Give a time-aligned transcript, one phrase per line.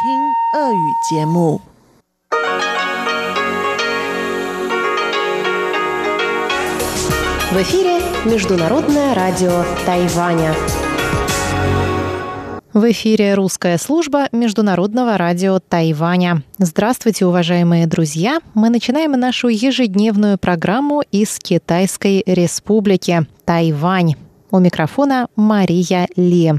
[0.00, 0.06] В
[7.62, 10.54] эфире Международное радио Тайваня.
[12.72, 16.44] В эфире русская служба Международного радио Тайваня.
[16.58, 18.38] Здравствуйте, уважаемые друзья!
[18.54, 24.14] Мы начинаем нашу ежедневную программу из Китайской Республики Тайвань.
[24.52, 26.54] У микрофона Мария Ли.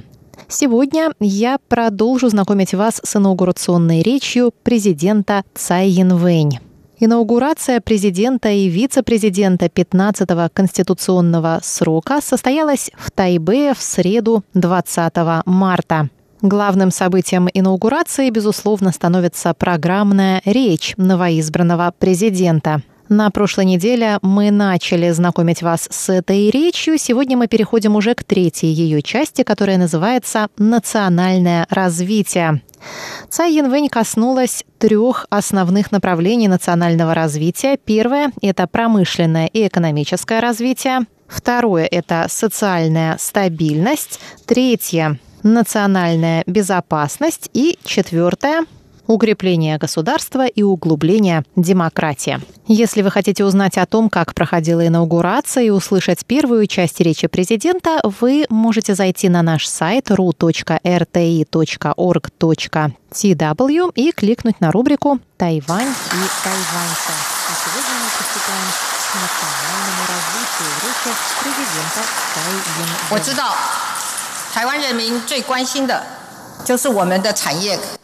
[0.47, 6.59] Сегодня я продолжу знакомить вас с инаугурационной речью президента Цай Янвэнь.
[7.01, 15.13] Инаугурация президента и вице-президента 15-го конституционного срока состоялась в Тайбе в среду 20
[15.45, 16.09] марта.
[16.41, 22.81] Главным событием инаугурации, безусловно, становится программная речь новоизбранного президента.
[23.09, 26.99] На прошлой неделе мы начали знакомить вас с этой речью.
[26.99, 32.61] Сегодня мы переходим уже к третьей ее части, которая называется «Национальное развитие».
[33.27, 37.79] Цай Янвэнь коснулась трех основных направлений национального развития.
[37.83, 40.99] Первое– это промышленное и экономическое развитие.
[41.27, 44.19] Второе– это социальная стабильность.
[44.45, 47.49] Третье– национальная безопасность.
[47.53, 48.65] И четвертое
[49.08, 52.40] укрепление государства и углубление демократии.
[52.66, 58.00] Если вы хотите узнать о том, как проходила инаугурация и услышать первую часть речи президента,
[58.02, 60.82] вы можете зайти на наш сайт ru.rti.org.tw
[63.94, 67.12] и кликнуть на рубрику «Тайвань и тайваньцы».
[67.46, 68.68] А сегодня мы приступаем
[69.04, 72.00] к национальному развитию речи президента
[72.34, 73.12] Цай Янвэнь.
[73.12, 73.54] 我知道，
[74.54, 76.17] 台湾人民最关心的就是我们的产业。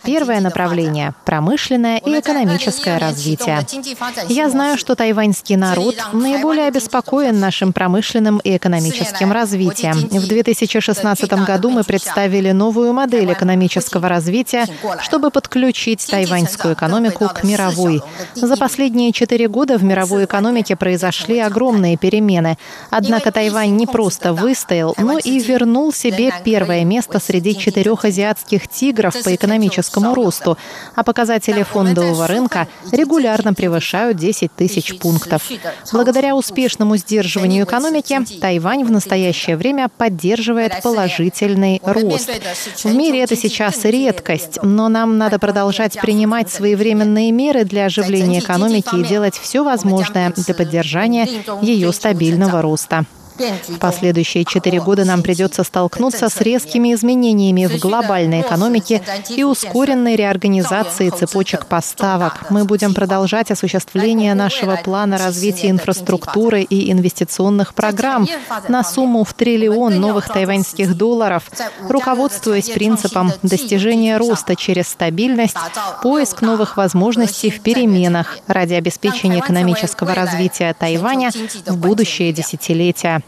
[0.03, 3.65] Первое направление– промышленное и экономическое развитие.
[4.29, 9.95] Я знаю, что тайваньский народ наиболее обеспокоен нашим промышленным и экономическим развитием.
[9.97, 14.65] В 2016 году мы представили новую модель экономического развития,
[15.01, 18.01] чтобы подключить тайваньскую экономику к мировой.
[18.35, 22.57] За последние четыре года в мировой экономике произошли огромные перемены.
[22.89, 29.15] Однако Тайвань не просто выстоял, но и вернул себе первое место среди четырех азиатских тигров
[29.23, 30.57] по экономическому росту,
[30.95, 35.49] а показатели фондового рынка регулярно превышают 10 тысяч пунктов.
[35.91, 42.29] Благодаря успешному сдерживанию экономики Тайвань в настоящее время поддерживает положительный рост.
[42.83, 48.95] В мире это сейчас редкость, но нам надо продолжать принимать своевременные меры для оживления экономики
[48.95, 51.27] и делать все возможное для поддержания
[51.61, 53.05] ее стабильного роста.
[53.37, 60.15] В последующие четыре года нам придется столкнуться с резкими изменениями в глобальной экономике и ускоренной
[60.15, 62.49] реорганизацией цепочек поставок.
[62.49, 68.27] Мы будем продолжать осуществление нашего плана развития инфраструктуры и инвестиционных программ
[68.69, 71.49] на сумму в триллион новых тайваньских долларов,
[71.89, 75.57] руководствуясь принципом достижения роста через стабильность,
[76.01, 81.31] поиск новых возможностей в переменах ради обеспечения экономического развития Тайваня
[81.65, 83.24] в будущее десятилетия.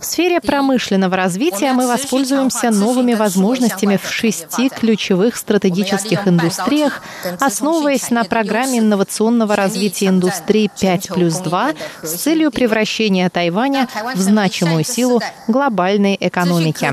[0.00, 7.02] В сфере промышленного развития мы воспользуемся новыми возможностями в шести ключевых стратегических индустриях,
[7.40, 11.70] основываясь на программе инновационного развития индустрии 5 плюс 2
[12.02, 16.92] с целью превращения Тайваня в значимую силу глобальной экономики.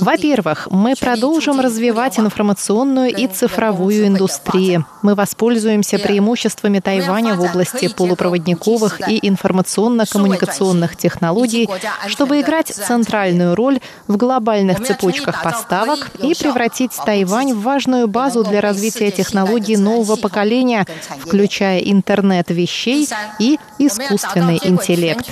[0.00, 4.84] Во-первых, мы продолжим развивать информационную и цифровую индустрии.
[5.02, 11.68] Мы воспользуемся преимуществами Тайваня в области полупроводниковых и информационно-коммуникационных технологий,
[12.08, 18.60] чтобы играть центральную роль в глобальных цепочках поставок и превратить Тайвань в важную базу для
[18.60, 20.86] развития технологий нового поколения,
[21.18, 23.08] включая интернет вещей
[23.38, 25.28] и искусственный интеллект.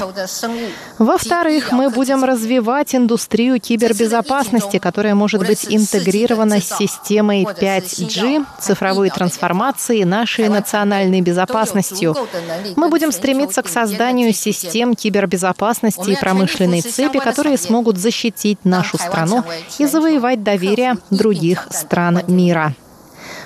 [0.99, 10.05] Во-вторых, мы будем развивать индустрию кибербезопасности, которая может быть интегрирована с системой 5G, цифровой трансформацией,
[10.05, 12.17] нашей национальной безопасностью.
[12.77, 16.17] Мы будем стремиться к созданию систем кибербезопасности и
[16.49, 19.45] промышленной цепи, которые смогут защитить нашу страну
[19.79, 22.75] и завоевать доверие других стран мира.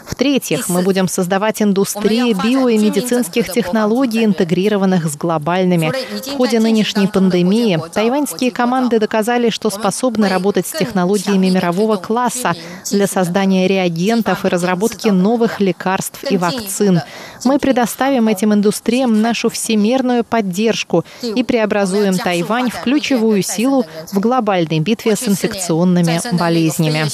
[0.06, 5.92] В-третьих, мы будем создавать индустрии био- и медицинских технологий, интегрированных с глобальными.
[6.26, 12.54] В ходе нынешней пандемии тайваньские команды доказали, что способны работать с технологиями мирового класса
[12.90, 17.00] для создания реагентов и разработки новых лекарств и вакцин.
[17.44, 24.80] Мы предоставим этим индустриям нашу всемирную поддержку и преобразуем Тайвань в ключевую силу в глобальной
[24.80, 27.06] битве с инфекционными болезнями.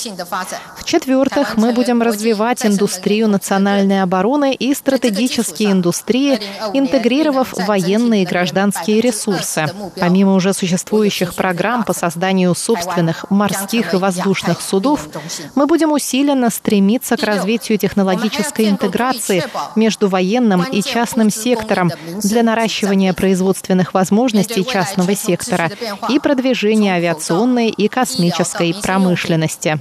[0.76, 6.38] В-четвертых, мы будем развивать индустрию индустрию национальной обороны и стратегические индустрии,
[6.74, 9.66] интегрировав военные и гражданские ресурсы.
[9.98, 15.08] Помимо уже существующих программ по созданию собственных морских и воздушных судов,
[15.56, 19.42] мы будем усиленно стремиться к развитию технологической интеграции
[19.74, 21.90] между военным и частным сектором
[22.22, 25.70] для наращивания производственных возможностей частного сектора
[26.08, 29.78] и продвижения авиационной и космической промышленности.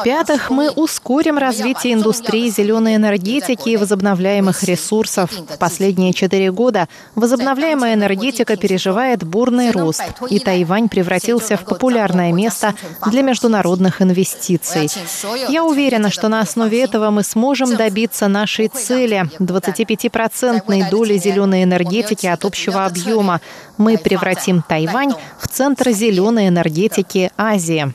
[0.00, 5.30] В-пятых, мы ускорим развитие индустрии зеленой энергетики и возобновляемых ресурсов.
[5.32, 12.74] В последние четыре года возобновляемая энергетика переживает бурный рост, и Тайвань превратился в популярное место
[13.06, 14.88] для международных инвестиций.
[15.48, 22.26] Я уверена, что на основе этого мы сможем добиться нашей цели– 25% доли зеленой энергетики
[22.26, 23.40] от общего объема.
[23.78, 27.92] Мы превратим Тайвань в центр зеленой энергетики Азии.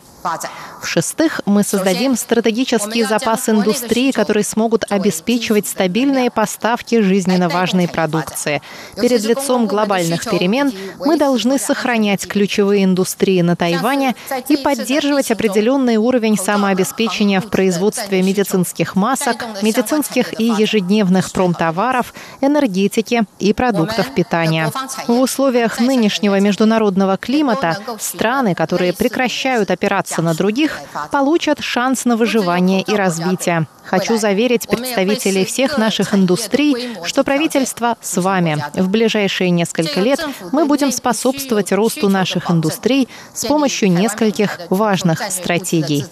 [0.82, 8.62] В-шестых, мы создадим стратегический запас индустрии, которые смогут обеспечивать стабильные поставки жизненно важной продукции.
[9.00, 14.16] Перед лицом глобальных перемен мы должны сохранять ключевые индустрии на Тайване
[14.48, 23.54] и поддерживать определенный уровень самообеспечения в производстве медицинских масок, медицинских и ежедневных промтоваров, энергетики и
[23.54, 24.72] продуктов питания.
[25.08, 32.16] В условиях нынешнего международного климата страны, которые прекращают опираться на других, них получат шанс на
[32.16, 33.68] выживание и развитие.
[33.84, 38.64] Хочу заверить представителей всех наших индустрий, что правительство с вами.
[38.74, 46.06] В ближайшие несколько лет мы будем способствовать росту наших индустрий с помощью нескольких важных стратегий.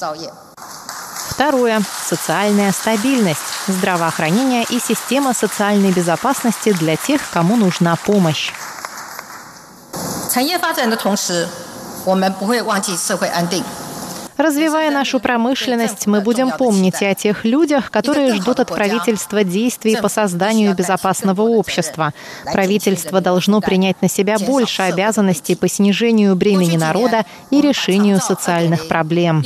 [1.29, 1.81] Второе.
[2.03, 8.51] Социальная стабильность, здравоохранение и система социальной безопасности для тех, кому нужна помощь.
[14.37, 19.97] Развивая нашу промышленность, мы будем помнить и о тех людях, которые ждут от правительства действий
[19.97, 22.13] по созданию безопасного общества.
[22.45, 29.43] Правительство должно принять на себя больше обязанностей по снижению бремени народа и решению социальных проблем.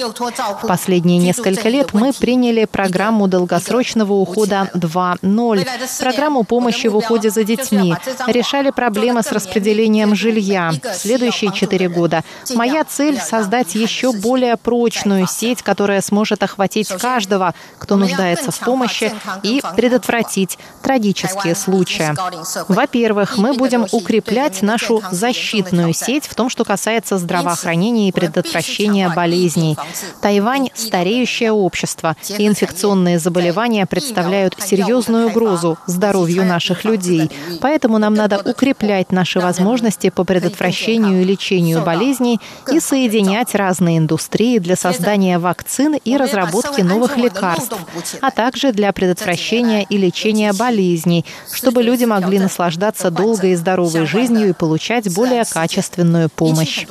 [0.61, 5.67] В последние несколько лет мы приняли программу долгосрочного ухода 2.0,
[5.99, 7.95] программу помощи в уходе за детьми,
[8.27, 10.73] решали проблемы с распределением жилья.
[10.83, 12.23] В следующие четыре года
[12.53, 18.59] моя цель— создать еще более прочную прочную сеть, которая сможет охватить каждого, кто нуждается в
[18.59, 19.13] помощи,
[19.43, 22.11] и предотвратить трагические случаи.
[22.67, 29.77] Во-первых, мы будем укреплять нашу защитную сеть в том, что касается здравоохранения и предотвращения болезней.
[30.19, 37.29] Тайвань– стареющее общество, и инфекционные заболевания представляют серьезную угрозу здоровью наших людей.
[37.61, 42.39] Поэтому нам надо укреплять наши возможности по предотвращению и лечению болезней
[42.71, 47.75] и соединять разные индустрии для для создания вакцин и разработки новых лекарств,
[48.21, 54.47] а также для предотвращения и лечения болезней, чтобы люди могли наслаждаться долгой и здоровой жизнью
[54.47, 56.85] и получать более качественную помощь.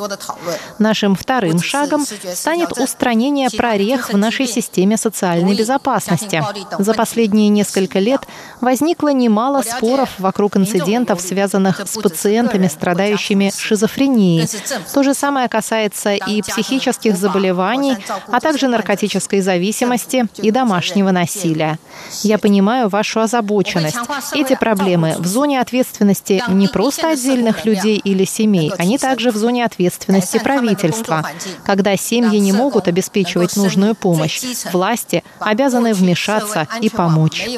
[0.78, 2.04] Нашим вторым шагом
[2.34, 6.44] станет устранение прорех в нашей системе социальной безопасности.
[6.78, 8.20] За последние несколько лет
[8.60, 14.46] возникло немало споров вокруг инцидентов, связанных с пациентами, страдающими шизофренией.
[14.92, 17.96] То же самое касается и психических заболеваний, заболеваний,
[18.28, 21.78] а также наркотической зависимости и домашнего насилия.
[22.22, 23.96] Я понимаю вашу озабоченность.
[24.32, 29.64] Эти проблемы в зоне ответственности не просто отдельных людей или семей, они также в зоне
[29.64, 31.26] ответственности правительства.
[31.64, 34.43] Когда семьи не могут обеспечивать нужную помощь,
[34.73, 37.49] власти обязаны вмешаться и помочь.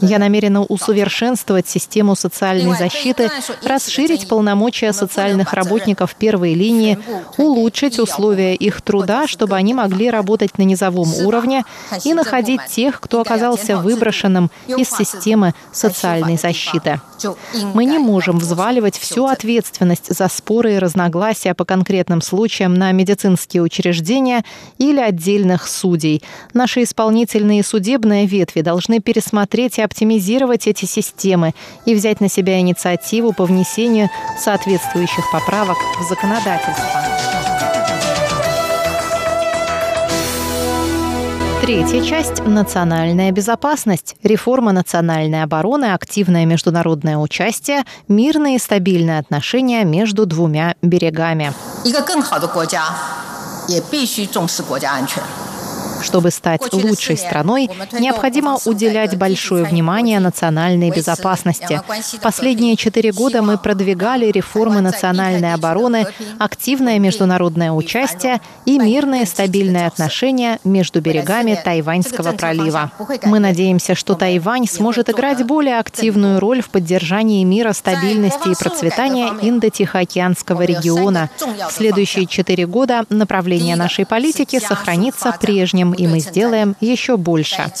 [0.00, 3.30] Я намерена усовершенствовать систему социальной защиты,
[3.62, 6.98] расширить полномочия социальных работников первой линии,
[7.38, 11.64] улучшить условия их труда, чтобы чтобы они могли работать на низовом уровне
[12.04, 17.00] и находить тех, кто оказался выброшенным из системы социальной защиты.
[17.72, 23.62] Мы не можем взваливать всю ответственность за споры и разногласия по конкретным случаям на медицинские
[23.62, 24.44] учреждения
[24.78, 26.22] или отдельных судей.
[26.52, 31.54] Наши исполнительные и судебные ветви должны пересмотреть и оптимизировать эти системы
[31.86, 37.33] и взять на себя инициативу по внесению соответствующих поправок в законодательство.
[41.64, 50.26] Третья часть– национальная безопасность, реформа национальной обороны, активное международное участие, мирные и стабильные отношения между
[50.26, 51.54] двумя берегами.
[56.04, 61.80] Чтобы стать лучшей страной, необходимо уделять большое внимание национальной безопасности.
[62.16, 66.06] В последние четыре года мы продвигали реформы национальной обороны,
[66.38, 72.92] активное международное участие и мирные стабильные отношения между берегами Тайваньского пролива.
[73.24, 74.66] Мы надеемся, что Тайвань.
[74.68, 81.30] Сможет играть более активную роль в поддержании мира, стабильности и процветания Индо-Тихоокеанского региона.
[81.68, 87.72] В следующие четыре года направление нашей политики сохранится прежним, и мы сделаем еще больше.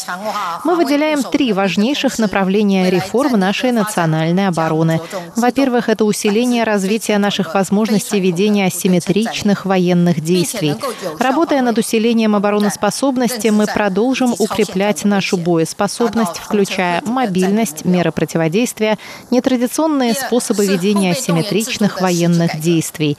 [0.64, 5.00] Мы выделяем три важнейших направления реформ нашей национальной обороны.
[5.36, 10.74] Во-первых, это усиление развития наших возможностей ведения асимметричных военных действий.
[11.18, 18.98] Работая над усилением обороноспособности, мы продолжим укреплять нашу боеспособность, включая мобильность, меры противодействия,
[19.30, 23.16] нетрадиционные способы ведения асимметричных военных действий.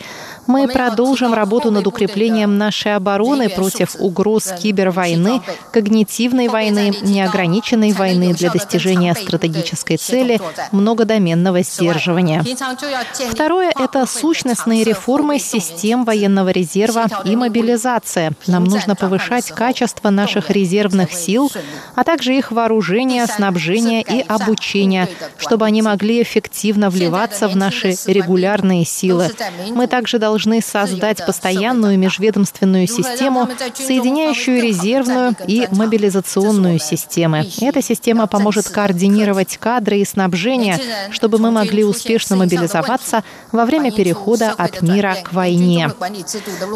[0.48, 8.52] Мы продолжим работу над укреплением нашей обороны против угроз кибервойны, когнитивной войны, неограниченной войны для
[8.52, 10.40] достижения стратегической цели
[10.72, 12.44] многодоменного сдерживания.
[13.32, 18.34] Второе– это сущностные реформы систем военного резерва и мобилизация.
[18.48, 21.52] Нам нужно повышать качество наших резервных сил,
[21.96, 28.86] а также их вооружения, снабжения и обучения, чтобы они могли эффективно вливаться в наши регулярные
[28.86, 29.32] силы.
[29.70, 37.48] Мы также должны должны создать постоянную межведомственную систему, соединяющую резервную и мобилизационную системы.
[37.62, 40.77] Эта система поможет координировать кадры и снабжение,
[41.12, 43.24] чтобы мы могли успешно мобилизоваться
[43.54, 45.89] во время перехода от мира к войне.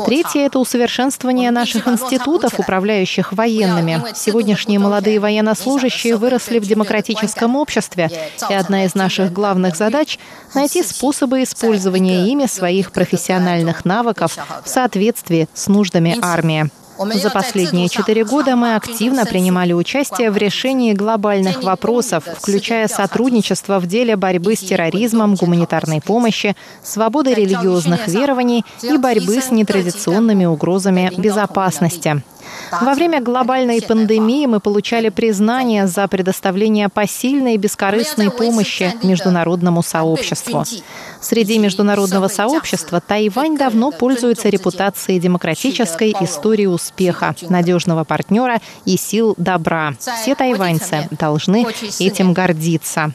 [0.06, 4.02] Третье– это усовершенствование наших институтов, управляющих военными.
[4.16, 8.10] Сегодняшние молодые военнослужащие выросли в демократическом обществе,
[8.50, 10.18] и одна из наших главных задач–
[10.54, 16.70] найти способы использования ими своих профессиональных профессиональных навыков в соответствии с нуждами армии.
[17.16, 23.88] За последние четыре года мы активно принимали участие в решении глобальных вопросов, включая сотрудничество в
[23.88, 32.22] деле борьбы с терроризмом, гуманитарной помощи, свободой религиозных верований и борьбы с нетрадиционными угрозами безопасности.
[32.72, 40.64] Во время глобальной пандемии мы получали признание за предоставление посильной и бескорыстной помощи международному сообществу.
[41.22, 49.94] Среди международного сообщества Тайвань давно пользуется репутацией демократической истории успеха, надежного партнера и сил добра.
[50.00, 51.66] Все тайваньцы должны
[52.00, 53.12] этим гордиться.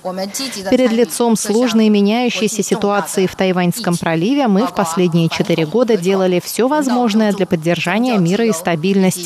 [0.70, 6.68] Перед лицом сложной меняющейся ситуации в Тайваньском проливе мы в последние четыре года делали все
[6.68, 9.23] возможное для поддержания мира и стабильности,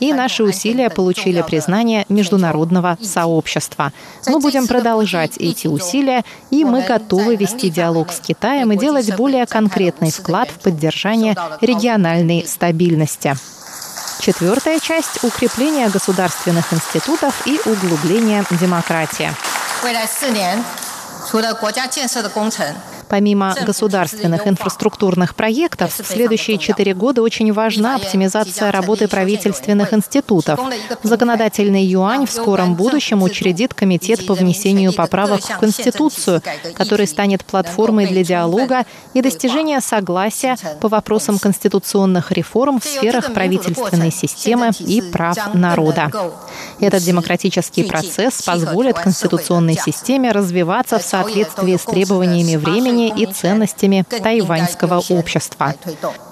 [0.00, 3.92] и наши усилия получили признание международного сообщества.
[4.26, 9.46] Мы будем продолжать эти усилия, и мы готовы вести диалог с Китаем и делать более
[9.46, 13.36] конкретный вклад в поддержание региональной стабильности.
[14.20, 19.30] Четвертая часть– укрепление государственных институтов и углубление демократии.
[23.08, 30.58] Помимо государственных инфраструктурных проектов, в следующие четыре года очень важна оптимизация работы правительственных институтов.
[31.02, 36.42] Законодательный юань в скором будущем учредит комитет по внесению поправок в Конституцию,
[36.74, 38.84] который станет платформой для диалога
[39.14, 46.10] и достижения согласия по вопросам конституционных реформ в сферах правительственной системы и прав народа.
[46.80, 54.04] Этот демократический процесс позволит конституционной системе развиваться в соответствии с требованиями времени понимания и ценностями
[54.08, 55.74] тайваньского общества.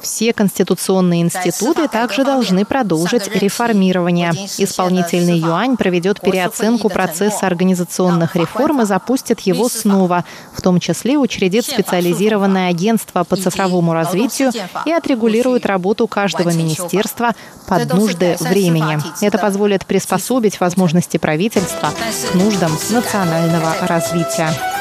[0.03, 4.33] Все конституционные институты также должны продолжить реформирование.
[4.59, 11.65] Исполнительный юань проведет переоценку процесса организационных реформ и запустит его снова, в том числе учредит
[11.67, 14.53] специализированное агентство по цифровому развитию
[14.87, 17.33] и отрегулирует работу каждого министерства
[17.67, 18.99] под нужды времени.
[19.21, 21.91] Это позволит приспособить возможности правительства
[22.31, 24.74] к нуждам национального развития.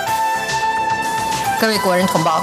[1.63, 2.43] 各位国人同胞，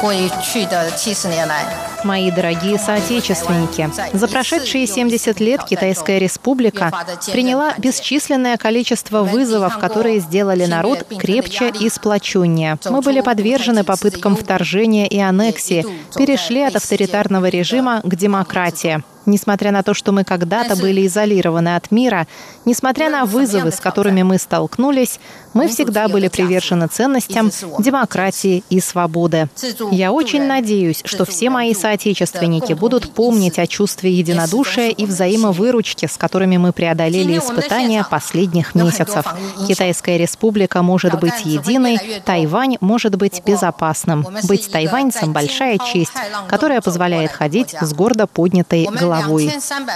[0.00, 1.64] 过去的七十年来。
[2.04, 6.90] Мои дорогие соотечественники, за прошедшие 70 лет Китайская республика
[7.30, 12.76] приняла бесчисленное количество вызовов, которые сделали народ крепче и сплоченнее.
[12.90, 19.04] Мы были подвержены попыткам вторжения и аннексии, перешли от авторитарного режима к демократии.
[19.27, 22.27] Несмотря на то, что мы когда-то были изолированы от мира,
[22.63, 25.19] несмотря на вызовы, с которыми мы столкнулись,
[25.53, 29.49] мы всегда были привержены ценностям демократии и свободы.
[29.91, 36.15] Я очень надеюсь, что все мои соотечественники будут помнить о чувстве единодушия и взаимовыручки, с
[36.15, 39.25] которыми мы преодолели испытания последних месяцев.
[39.67, 44.25] Китайская республика может быть единой, Тайвань может быть безопасным.
[44.43, 46.13] Быть тайваньцем– большая честь,
[46.47, 49.51] которая позволяет ходить с гордо поднятой головой головой.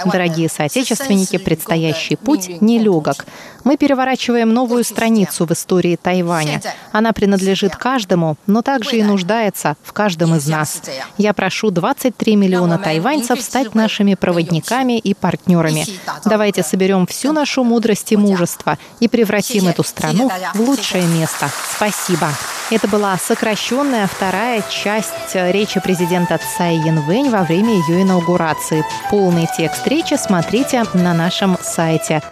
[0.06, 3.26] Дорогие соотечественники, предстоящий путь нелегок.
[3.64, 6.60] Мы переворачиваем новую страницу в истории Тайваня.
[6.90, 10.82] Она принадлежит каждому, но также и нуждается в каждом из нас.
[11.16, 15.86] Я прошу 23 миллиона тайваньцев стать нашими проводниками и партнерами.
[16.24, 21.48] Давайте соберем всю нашу мудрость и мужество и превратим эту страну в лучшее место.
[21.76, 22.28] Спасибо.
[22.70, 28.84] Это была сокращенная вторая часть речи президента Цай Янвэнь во время ее инаугурации.
[29.12, 32.22] Полный текст речи смотрите на нашем сайте.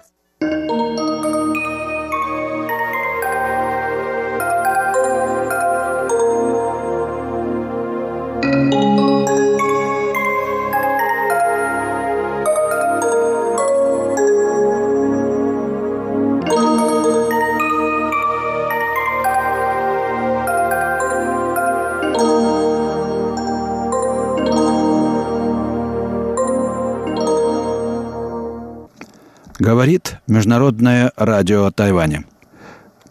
[29.71, 32.25] Говорит Международное радио Тайваня.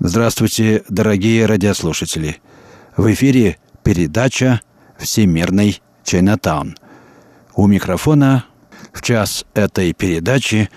[0.02, 2.42] Здравствуйте, дорогие радиослушатели.
[2.98, 4.60] В эфире передача
[4.98, 6.76] «Всемирный Чайнатаун».
[7.56, 8.44] У микрофона
[8.92, 10.70] в час этой передачи,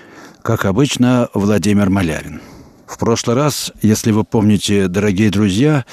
[0.42, 2.40] как обычно, Владимир Малявин.
[2.86, 5.84] В прошлый раз, если вы помните, дорогие друзья,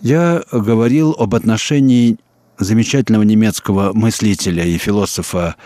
[0.00, 2.16] я говорил об отношении
[2.60, 5.56] замечательного немецкого мыслителя и философа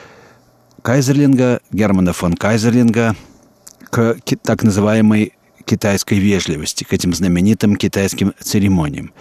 [0.81, 3.15] Кайзерлинга, Германа фон Кайзерлинга–
[3.91, 5.33] к так называемой
[5.65, 9.13] китайской вежливости, к этим знаменитым китайским церемониям.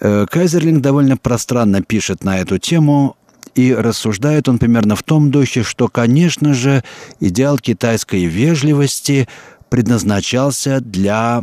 [0.00, 3.16] Э, Кайзерлинг довольно пространно пишет на эту тему,
[3.54, 6.84] и рассуждает он примерно в том духе, что, конечно же,
[7.18, 9.28] идеал китайской вежливости
[9.68, 11.42] предназначался для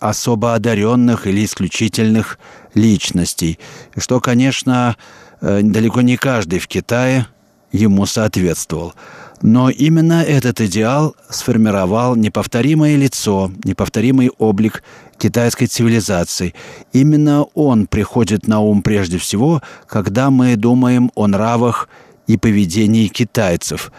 [0.00, 2.38] особо одаренных или исключительных
[2.74, 3.58] личностей,
[3.96, 4.96] что, конечно,
[5.40, 7.26] э, далеко не каждый в Китае
[7.70, 8.94] ему соответствовал.
[9.42, 14.84] Но именно этот идеал сформировал неповторимое лицо, неповторимый облик
[15.18, 16.54] китайской цивилизации.
[16.92, 21.88] Именно он приходит на ум прежде всего, когда мы думаем о нравах
[22.28, 23.92] и поведении китайцев,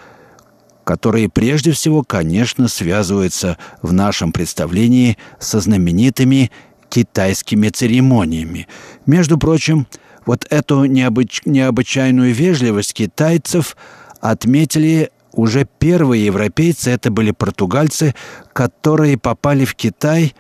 [0.86, 6.52] которые прежде всего, конечно, связываются в нашем представлении со знаменитыми
[6.88, 8.68] китайскими церемониями.
[9.06, 9.88] Между прочим,
[10.26, 11.42] вот эту необыч...
[11.44, 13.76] необычайную вежливость китайцев
[14.22, 18.14] отметили уже первые европейцы это были португальцы,
[18.54, 20.34] которые попали в Китай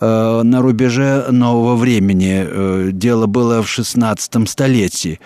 [0.00, 2.44] э, на рубеже нового времени.
[2.46, 5.20] Э, дело было в 16 столетии.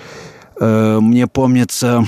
[0.59, 2.05] Э, мне помнится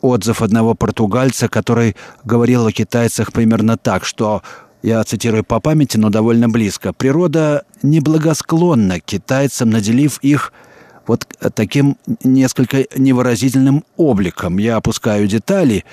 [0.00, 4.42] отзыв одного португальца, который говорил о китайцах примерно так, что
[4.82, 6.92] я цитирую по памяти, но довольно близко.
[6.92, 10.52] «Природа неблагосклонна китайцам, наделив их
[11.06, 14.58] вот таким несколько невыразительным обликом.
[14.58, 15.84] Я опускаю детали,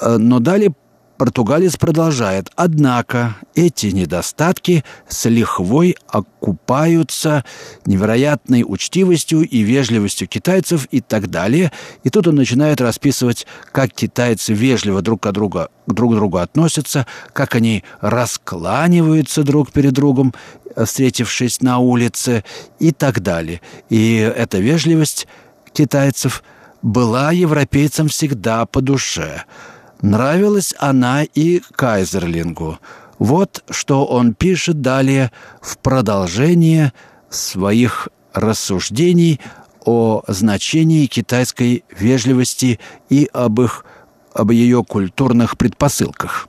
[0.00, 0.74] э, но далее
[1.22, 2.50] португалец продолжает.
[2.56, 7.44] Однако эти недостатки с лихвой окупаются
[7.86, 11.70] невероятной учтивостью и вежливостью китайцев и так далее.
[12.02, 17.06] И тут он начинает расписывать, как китайцы вежливо друг к другу, друг к другу относятся,
[17.32, 20.34] как они раскланиваются друг перед другом,
[20.76, 22.44] встретившись на улице
[22.78, 23.60] и так далее.
[23.88, 25.26] И эта вежливость
[25.72, 26.42] китайцев
[26.82, 29.44] была европейцам всегда по душе–
[30.02, 32.80] Нравилась она и Кайзерлингу.
[33.20, 35.30] Вот что он пишет далее
[35.60, 36.92] в продолжение
[37.30, 39.40] своих рассуждений
[39.84, 43.84] о значении китайской вежливости и об их
[44.34, 46.48] об ее культурных предпосылках.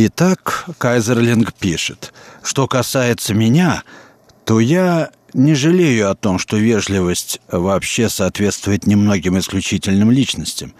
[0.00, 3.82] Итак, Кайзерлинг пишет, что касается меня,
[4.44, 10.72] то я не жалею о том, что вежливость вообще соответствует немногим исключительным личностям,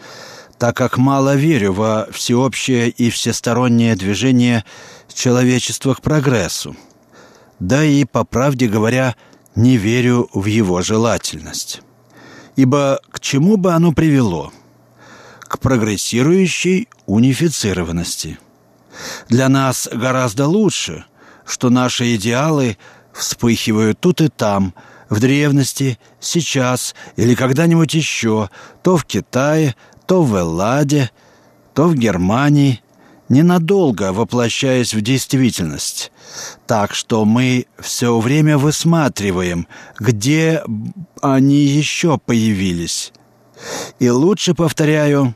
[0.56, 4.64] так как мало верю во всеобщее и всестороннее движение
[5.12, 6.76] человечества к прогрессу.
[7.58, 9.16] Да и, по правде говоря,
[9.56, 11.82] не верю в его желательность.
[12.54, 14.52] Ибо к чему бы оно привело?
[15.40, 18.38] К прогрессирующей унифицированности–
[19.28, 21.04] для нас гораздо лучше,
[21.46, 22.78] что наши идеалы
[23.12, 24.74] вспыхивают тут и там,
[25.08, 28.50] в древности, сейчас или когда-нибудь еще,
[28.82, 29.74] то в Китае,
[30.06, 31.10] то в Элладе,
[31.74, 32.82] то в Германии,
[33.28, 36.12] ненадолго воплощаясь в действительность.
[36.66, 39.66] Так что мы все время высматриваем,
[39.98, 40.62] где
[41.22, 43.12] они еще появились.
[43.98, 45.34] И лучше, повторяю,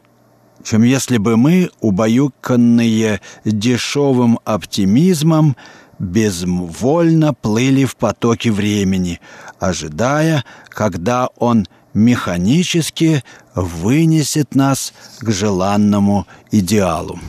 [0.65, 5.57] чем если бы мы, убаюканные дешевым оптимизмом,
[5.99, 9.21] безвольно плыли в потоке времени,
[9.59, 13.23] ожидая, когда он механически
[13.55, 17.21] вынесет нас к желанному идеалу.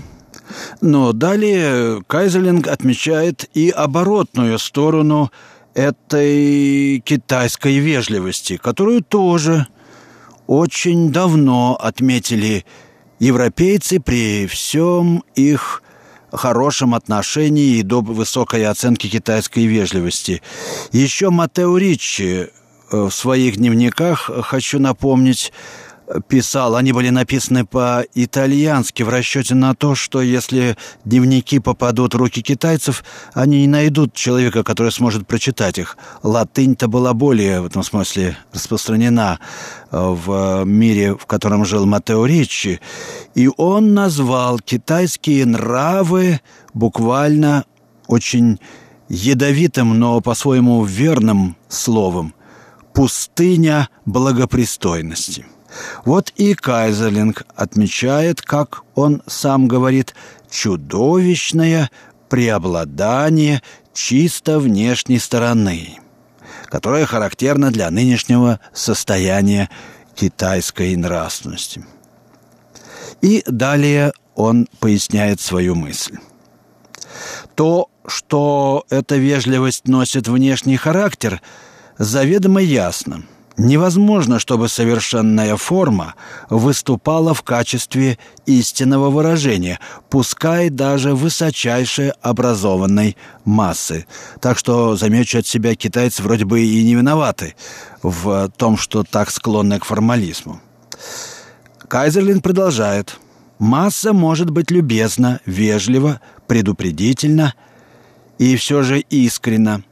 [0.82, 5.32] Но далее Кайзелинг отмечает и оборотную сторону
[5.74, 9.68] этой китайской вежливости, которую тоже
[10.48, 12.66] очень давно отметили
[13.20, 15.84] европейцы при всем их
[16.32, 20.42] хорошем отношении и до высокой оценки китайской вежливости.
[20.92, 22.48] Еще Матео Риччи
[22.92, 25.54] э, в своих дневниках, хочу напомнить,
[26.28, 32.42] писал, они были написаны по-итальянски в расчете на то, что если дневники попадут в руки
[32.42, 35.98] китайцев, они не найдут человека, который сможет прочитать их.
[36.22, 39.40] Латынь-то была более, в этом смысле, распространена
[39.92, 42.80] э, в мире, в котором жил Матео Риччи.
[43.36, 46.42] И он назвал китайские нравы
[46.74, 47.66] буквально
[48.08, 48.60] очень
[49.10, 52.34] ядовитым, но по-своему верным словом
[52.94, 55.46] «пустыня благопристойности».
[56.06, 60.16] Вот и Кайзерлинг отмечает, как он сам говорит,
[60.50, 61.90] чудовищное
[62.30, 63.62] преобладание
[63.94, 66.00] чисто внешней стороны,
[66.66, 69.70] которое характерно для нынешнего состояния
[70.16, 71.86] китайской нравственности.
[73.22, 76.18] И далее он поясняет свою мысль.
[77.56, 81.42] То, что эта вежливость носит внешний характер,
[81.98, 83.24] заведомо ясно–
[83.58, 86.16] Невозможно, чтобы совершенная форма
[86.50, 94.08] выступала в качестве истинного выражения, пускай даже высочайшей образованной массы.
[94.42, 97.56] Так что, замечу от себя, китайцы вроде бы и не виноваты
[98.02, 100.60] в том, что так склонны к формализму.
[101.88, 103.20] Кайзерлин продолжает.
[103.60, 107.54] Масса может быть любезна, вежлива, предупредительна
[108.40, 109.84] и все же искренна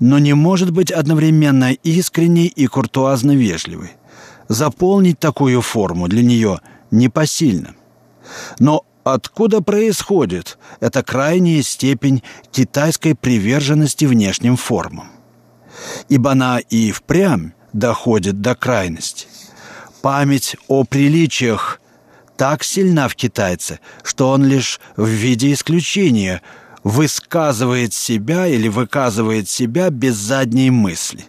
[0.00, 3.92] но не может быть одновременно искренней и куртуазно вежливой.
[4.48, 7.74] Заполнить такую форму для нее непосильно.
[8.58, 15.08] Но откуда происходит эта крайняя степень китайской приверженности внешним формам?
[16.08, 19.26] Ибо она и впрямь доходит до крайности.
[20.00, 21.80] Память о приличиях
[22.36, 26.40] так сильна в китайце, что он лишь в виде исключения–
[26.84, 31.26] высказывает себя или выказывает себя без задней мысли.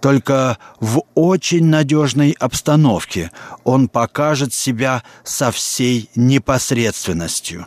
[0.00, 3.32] Только в очень надежной обстановке
[3.64, 7.66] он покажет себя со всей непосредственностью.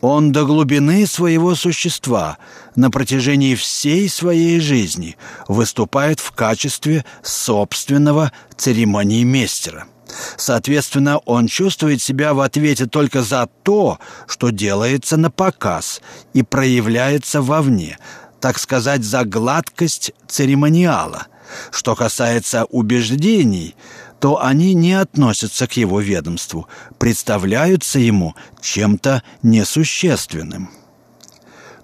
[0.00, 2.38] Он до глубины своего существа
[2.76, 5.16] на протяжении всей своей жизни
[5.48, 9.86] выступает в качестве собственного церемониймейстера–
[10.36, 16.00] Соответственно, он чувствует себя в ответе только за то, что делается на показ
[16.32, 17.98] и проявляется вовне,
[18.40, 21.26] так сказать, за гладкость церемониала.
[21.70, 23.74] Что касается убеждений,
[24.20, 30.70] то они не относятся к его ведомству, представляются ему чем-то несущественным.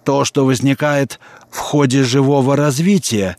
[0.05, 3.37] То, что возникает в ходе живого развития,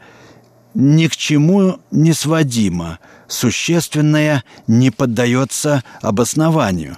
[0.73, 2.99] ни к чему не сводимо–
[3.31, 6.97] существенное не поддается обоснованию.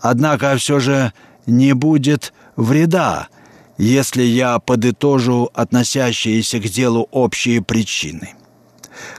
[0.00, 1.12] Однако все же
[1.46, 3.28] не будет вреда,
[3.76, 8.34] если я подытожу относящиеся к делу общие причины.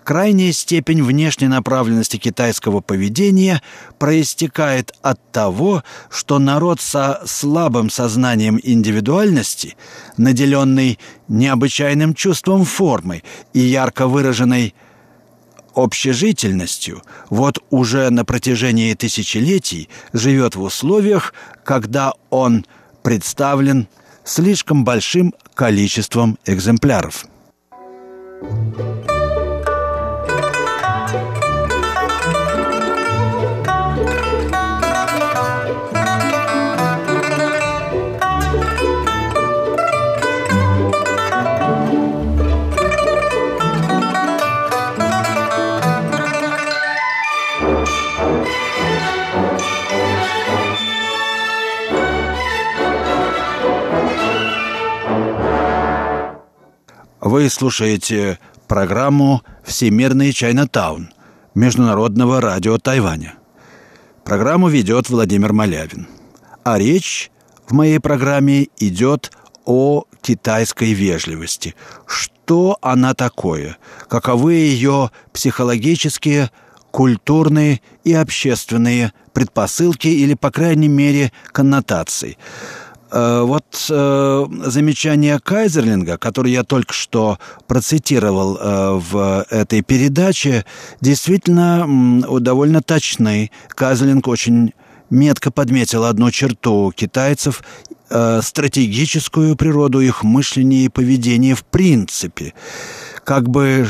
[0.04, 3.64] Крайняя степень внешней направленности китайского поведения
[3.98, 9.76] проистекает от того, что народ со слабым сознанием индивидуальности,
[10.18, 13.24] наделенный необычайным чувством формы
[13.54, 14.76] и ярко выраженной
[15.76, 22.66] общежительностью, вот уже на протяжении тысячелетий живет в условиях, когда он
[23.04, 23.88] представлен
[24.24, 27.26] слишком большим количеством экземпляров.
[28.44, 29.21] Thank you.
[57.22, 61.14] Вы слушаете программу «Всемирный Чайнатаун»
[61.54, 63.36] Международного радио Тайваня.
[64.26, 66.08] Программу ведет Владимир Малявин.
[66.64, 67.30] А речь
[67.68, 69.32] в моей программе идет
[69.66, 71.76] о китайской вежливости.
[72.08, 73.78] Что она такое?
[74.10, 76.50] Каковы ее психологические,
[76.90, 82.40] культурные и общественные предпосылки или, по крайней мере, коннотации.
[83.12, 90.66] Э, вот э, замечание Кайзерлинга, которое я только что процитировал э, в этой передаче,
[91.02, 91.86] действительно
[92.40, 93.52] довольно точны.
[93.70, 94.74] Кайзерлинг очень
[95.10, 97.64] метко подметил одну черту китайцев
[98.10, 102.54] э, стратегическую природу их мышления и поведения в принципе.
[103.26, 103.88] Как бы,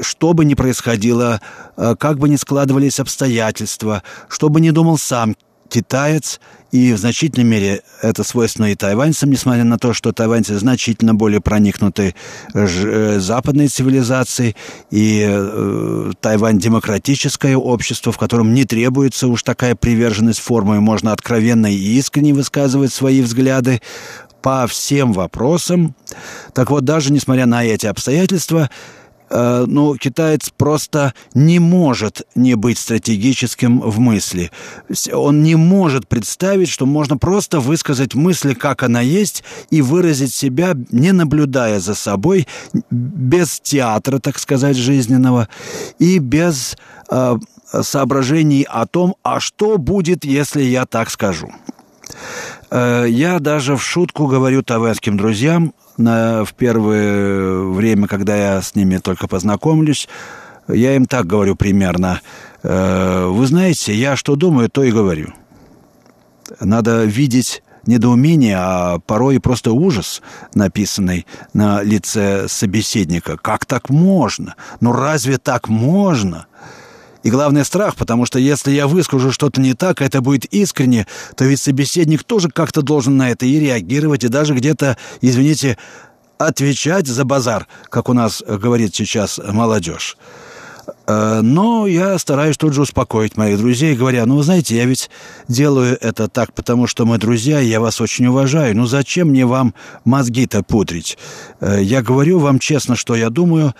[0.00, 1.40] что бы ни происходило,
[1.76, 5.36] э, как бы ни складывались обстоятельства, что бы ни думал сам
[5.72, 6.38] китаец,
[6.70, 11.40] и в значительной мере это свойственно и тайваньцам, несмотря на то, что тайваньцы значительно более
[11.40, 12.14] проникнуты
[12.54, 14.56] э, западной цивилизацией,
[14.90, 21.72] и э, Тайвань демократическое общество, в котором не требуется уж такая приверженность формы, можно откровенно
[21.72, 23.80] и искренне высказывать свои взгляды
[24.42, 25.94] по всем вопросам.
[26.52, 28.70] Так вот, даже несмотря на эти обстоятельства,
[29.32, 34.50] Э, ну, китаец просто не может не быть стратегическим в мысли.
[35.12, 40.74] Он не может представить, что можно просто высказать мысли, как она есть, и выразить себя,
[40.90, 42.46] не наблюдая за собой,
[42.90, 45.48] без театра, так сказать, жизненного,
[45.98, 46.76] и без
[47.10, 47.38] э,
[47.80, 51.50] соображений о том, а что будет, если я так скажу.
[52.72, 58.74] Э, я даже в шутку говорю тайваньским друзьям, на, в первое время, когда я с
[58.74, 60.08] ними только познакомлюсь,
[60.68, 62.22] я им так говорю примерно.
[62.62, 65.34] «Э, вы знаете, я что думаю, то и говорю.
[66.60, 70.22] Надо видеть недоумение, а порой просто ужас,
[70.54, 73.36] написанный на лице собеседника.
[73.36, 74.54] Как так можно?
[74.80, 76.46] Ну разве так можно?
[77.22, 81.06] И главное страх, потому что если я выскажу что-то не так, это будет искренне,
[81.36, 85.78] то ведь собеседник тоже как-то должен на это и реагировать, и даже где-то, извините,
[86.38, 90.16] отвечать за базар, как у нас говорит сейчас молодежь.
[91.06, 95.10] Э, но я стараюсь тут же успокоить моих друзей, говоря, ну, вы знаете, я ведь
[95.48, 98.76] делаю это так, потому что мы друзья, и я вас очень уважаю.
[98.76, 101.18] Ну, зачем мне вам мозги-то пудрить?
[101.60, 103.74] Э, я говорю вам честно, что я думаю,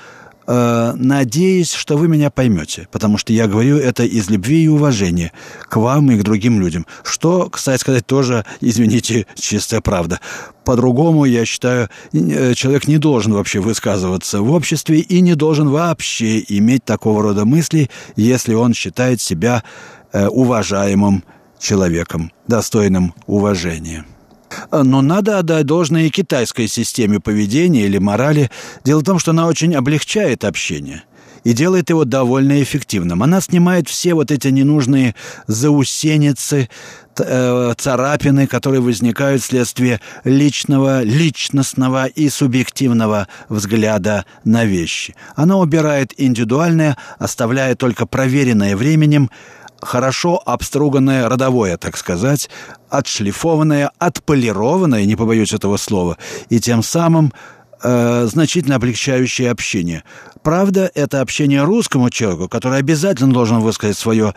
[0.53, 5.33] э, надеюсь, что вы меня поймете, потому что я говорю это из любви и уважения
[5.69, 6.87] к вам и к другим людям.
[7.03, 10.21] Что, кстати сказать, тоже, извините, чистая правда.
[10.65, 16.45] По-другому, я считаю, э, человек не должен вообще высказываться в обществе и не должен вообще
[16.49, 19.65] иметь такого рода мысли, если он считает себя
[20.13, 21.25] э, уважаемым
[21.59, 24.05] человеком, достойным уважения.
[24.71, 28.51] Но надо отдать должное и китайской системе поведения или морали.
[28.85, 31.03] Дело в том, что она очень облегчает общение
[31.45, 33.23] и делает его довольно эффективным.
[33.23, 35.15] Она снимает все вот эти ненужные
[35.47, 36.69] заусеницы,
[37.19, 45.15] э, царапины, которые возникают вследствие личного, личностного и субъективного взгляда на вещи.
[45.35, 49.31] Она убирает индивидуальное, оставляя только проверенное временем
[49.83, 52.49] хорошо обструганное родовое, так сказать,
[52.89, 56.17] отшлифованное, отполированное, не побоюсь этого слова,
[56.49, 57.33] и тем самым
[57.83, 60.05] э, значительно облегчающее общение.
[60.43, 64.35] Правда, это общение русскому человеку, который обязательно должен высказать свое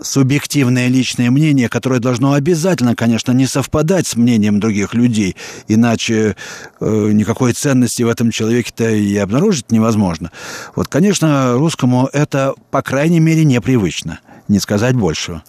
[0.00, 6.36] субъективное личное мнение, которое должно обязательно, конечно, не совпадать с мнением других людей, иначе
[6.80, 10.30] э, никакой ценности в этом человеке-то и обнаружить невозможно.
[10.76, 15.42] Вот, конечно, русскому это, по крайней мере, непривычно не сказать большего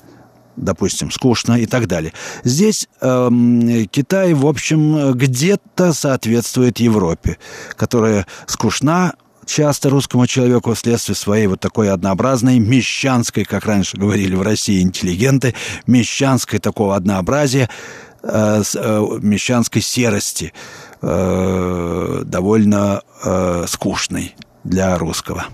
[0.56, 2.12] допустим, скучно и так далее.
[2.44, 3.30] Здесь э,
[3.90, 7.38] Китай, в общем, где-то соответствует Европе,
[7.78, 9.14] которая скучна
[9.50, 15.56] часто русскому человеку вследствие своей вот такой однообразной, мещанской, как раньше говорили в России интеллигенты,
[15.88, 17.70] мещанской такого однообразия,
[18.22, 20.54] э, э, мещанской серости,
[21.02, 25.46] э, довольно э, скучной для русского.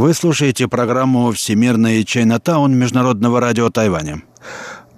[0.00, 4.22] Вы слушаете программу «Всемирный Чайнатаун» Международного радио Тайваня.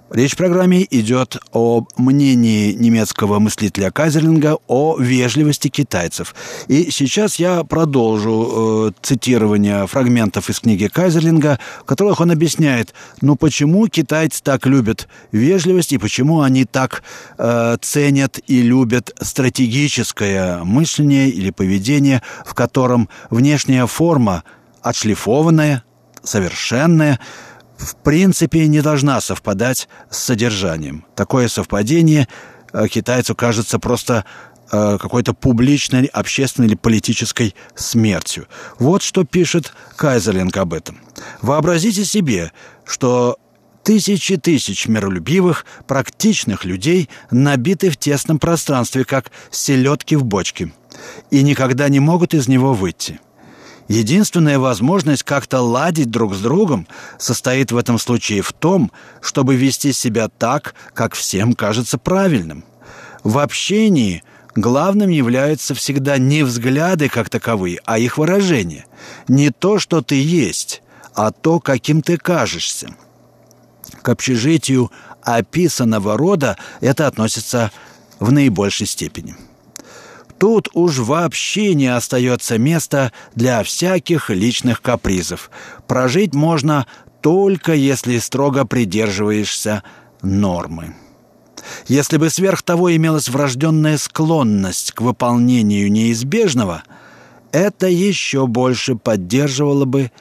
[0.09, 6.33] Речь в программе идет о мнении немецкого мыслителя Кайзерлинга о вежливости китайцев.
[6.69, 13.35] И сейчас я продолжу э, цитирование фрагментов из книги Кайзерлинга, в которых он объясняет, ну
[13.35, 17.03] почему китайцы так любят вежливость и почему они так
[17.37, 24.45] э, ценят и любят стратегическое мышление или поведение, в котором внешняя форма–
[24.83, 25.83] отшлифованная,
[26.23, 27.19] совершенная,
[27.77, 31.05] в принципе не должна совпадать с содержанием.
[31.15, 32.27] Такое совпадение
[32.71, 34.25] э, китайцу кажется просто
[34.71, 38.47] э, какой-то публичной, общественной или политической смертью.
[38.77, 40.99] Вот что пишет Кайзерлинг об этом.
[41.41, 42.51] Вообразите себе,
[42.85, 43.37] что
[43.83, 50.71] тысячи тысяч миролюбивых, практичных людей набиты в тесном пространстве, как селедки в бочке,
[51.31, 53.19] и никогда не могут из него выйти–
[53.87, 58.91] Единственная возможность как-то ладить друг с другом состоит в этом случае в том,
[59.21, 62.63] чтобы вести себя так, как всем кажется правильным.
[63.23, 64.23] В общении
[64.55, 68.85] главным являются всегда не взгляды как таковые, а их выражение.
[69.27, 70.81] Не то, что ты есть,
[71.13, 72.95] а то, каким ты кажешься.
[74.01, 74.91] К общежитию
[75.21, 77.71] описанного рода это относится
[78.19, 79.35] в наибольшей степени.
[80.43, 85.49] Тут уж вообще не остается места для всяких личных капризов.
[85.87, 86.85] Прожить можно
[87.21, 89.83] только если строго придерживаешься
[90.21, 90.97] нормы.
[91.87, 96.83] Если бы сверх того имелась врожденная склонность к выполнению неизбежного,
[97.53, 100.11] это еще больше поддерживало бы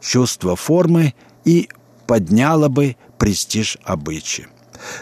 [0.00, 1.12] чувство формы
[1.44, 1.68] и
[2.06, 4.48] подняло бы престиж обычая.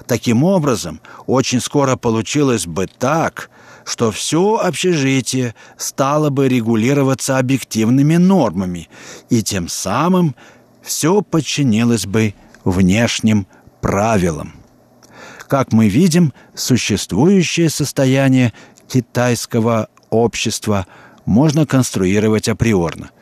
[0.09, 3.49] Таким образом, очень скоро получилось бы так,
[3.91, 8.89] что все общежитие стало бы регулироваться объективными нормами,
[9.31, 10.37] и тем самым
[10.81, 13.49] все подчинилось бы внешним
[13.81, 14.55] правилам.
[15.49, 18.53] Как мы видим, существующее состояние
[18.87, 20.87] китайского общества
[21.25, 23.11] можно конструировать априорно–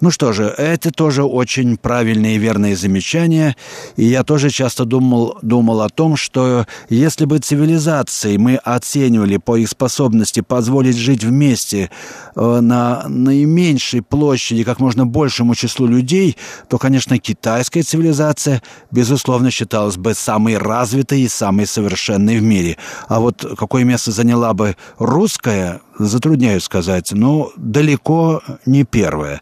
[0.00, 3.56] ну что же, это тоже очень правильные и верные замечания.
[3.96, 9.56] И я тоже часто думал, думал о том, что если бы цивилизации мы оценивали по
[9.56, 11.90] их способности позволить жить вместе
[12.34, 16.36] э, на наименьшей площади как можно большему числу людей,
[16.68, 22.76] то, конечно, китайская цивилизация, безусловно, считалась бы самой развитой и самой совершенной в мире.
[23.08, 29.40] А вот какое место заняла бы русская, затрудняюсь сказать, но далеко не первое.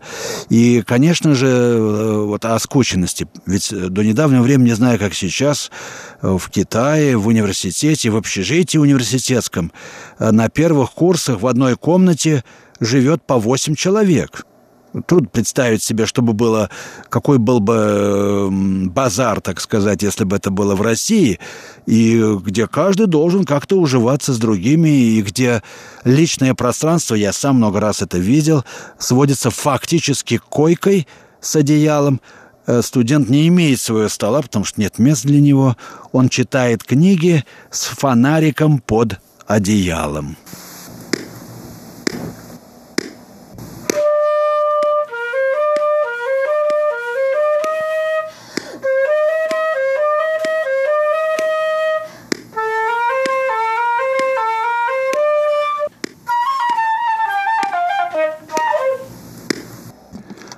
[0.48, 3.26] И, конечно же, э, вот о скученности.
[3.46, 5.70] Ведь до недавнего времени, не знаю, как сейчас,
[6.22, 9.72] э, в Китае, в университете, в общежитии университетском,
[10.18, 12.44] э, на первых курсах в одной комнате
[12.80, 14.46] живет по 8 человек–
[15.06, 16.68] Трудно представить себе, чтобы было,
[17.08, 18.48] какой был бы
[18.86, 21.38] базар, так сказать, если бы это было в России,
[21.86, 25.62] и где каждый должен как-то уживаться с другими, и где
[26.04, 28.64] личное пространство, я сам много раз это видел,
[28.98, 31.06] сводится фактически койкой
[31.40, 32.20] с одеялом,
[32.66, 35.76] э, студент не имеет своего стола, потому что нет мест для него.
[36.10, 40.36] Он читает книги с фонариком под одеялом.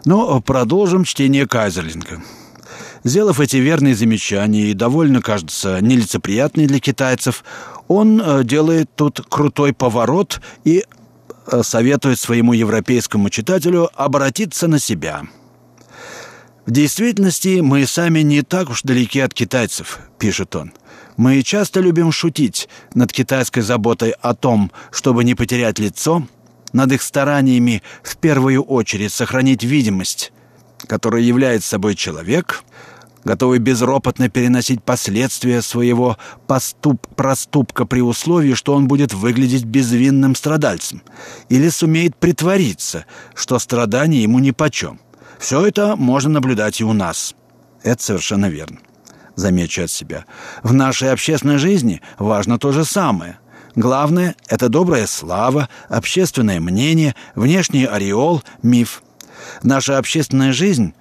[0.04, 2.22] Но продолжим чтение Кайзерлинга.
[3.04, 7.44] Сделав эти верные замечания и довольно, кажется, нелицеприятные для китайцев,
[7.88, 10.84] он э, делает тут крутой поворот и
[11.46, 15.22] э, советует своему европейскому читателю обратиться на себя.
[16.64, 20.72] «В действительности мы сами не так уж далеки от китайцев»,— пишет он.
[21.16, 26.24] «Мы часто любим шутить над китайской заботой о том, чтобы не потерять лицо,
[26.72, 30.32] над их стараниями в первую очередь сохранить видимость,
[30.86, 32.64] которая является собой человек,
[33.24, 41.02] готовый безропотно переносить последствия своего поступ проступка при условии, что он будет выглядеть безвинным страдальцем,
[41.48, 43.04] или сумеет притвориться,
[43.34, 45.00] что страдание ему нипочем.
[45.38, 47.34] Все это можно наблюдать и у нас.
[47.82, 48.78] Это совершенно верно.
[49.34, 50.24] Замечу от себя.
[50.62, 53.38] В нашей общественной жизни важно то же самое.
[53.74, 59.02] Главное— это добрая слава, общественное мнение, внешний ореол, миф.
[59.62, 60.94] Наша общественная жизнь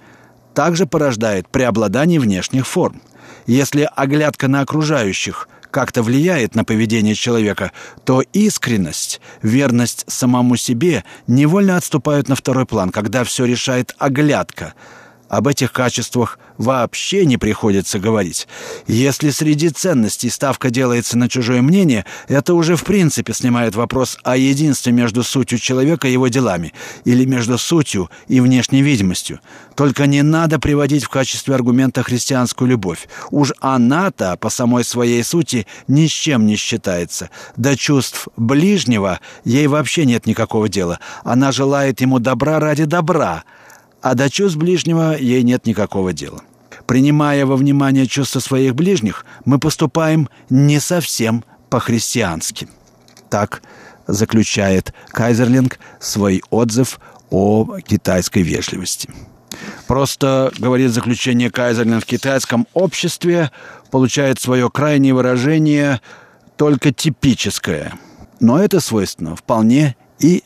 [0.54, 3.02] также порождает преобладание внешних форм.
[3.46, 7.72] Если оглядка на окружающих как-то влияет на поведение человека,
[8.04, 14.74] то искренность, верность самому себе невольно отступают на второй план, когда все решает оглядка—
[15.32, 18.46] об этих качествах вообще не приходится говорить.
[18.86, 24.36] Если среди ценностей ставка делается на чужое мнение, это уже в принципе снимает вопрос о
[24.36, 26.74] единстве между сутью человека и его делами,
[27.06, 29.40] или между сутью и внешней видимостью.
[29.74, 33.08] Только не надо приводить в качестве аргумента христианскую любовь.
[33.30, 37.30] Уж она-то по самой своей сути ни с чем не считается.
[37.56, 41.00] До чувств ближнего ей вообще нет никакого дела.
[41.24, 43.44] Она желает ему добра ради добра,
[44.02, 46.42] а до чувств ближнего ей нет никакого дела.
[46.86, 52.68] Принимая во внимание чувства своих ближних, мы поступаем не совсем по-христиански.
[53.30, 53.62] Так
[54.06, 56.98] заключает Кайзерлинг свой отзыв
[57.30, 59.08] о китайской вежливости.
[59.86, 63.50] Просто, говорит заключение Кайзерлинг, в китайском обществе
[63.90, 66.00] получает свое крайнее выражение
[66.56, 67.94] только типическое.
[68.40, 70.42] Но это свойственно вполне и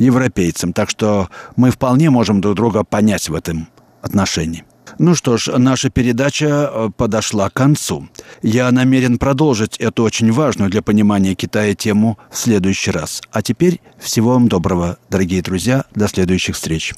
[0.00, 0.72] европейцам.
[0.72, 3.68] Так что мы вполне можем друг друга понять в этом
[4.02, 4.64] отношении.
[4.98, 8.08] Ну что ж, наша передача э, подошла к концу.
[8.42, 13.22] Я намерен продолжить эту очень важную для понимания Китая тему в следующий раз.
[13.30, 15.84] А теперь всего вам доброго, дорогие друзья.
[15.94, 16.94] До следующих встреч.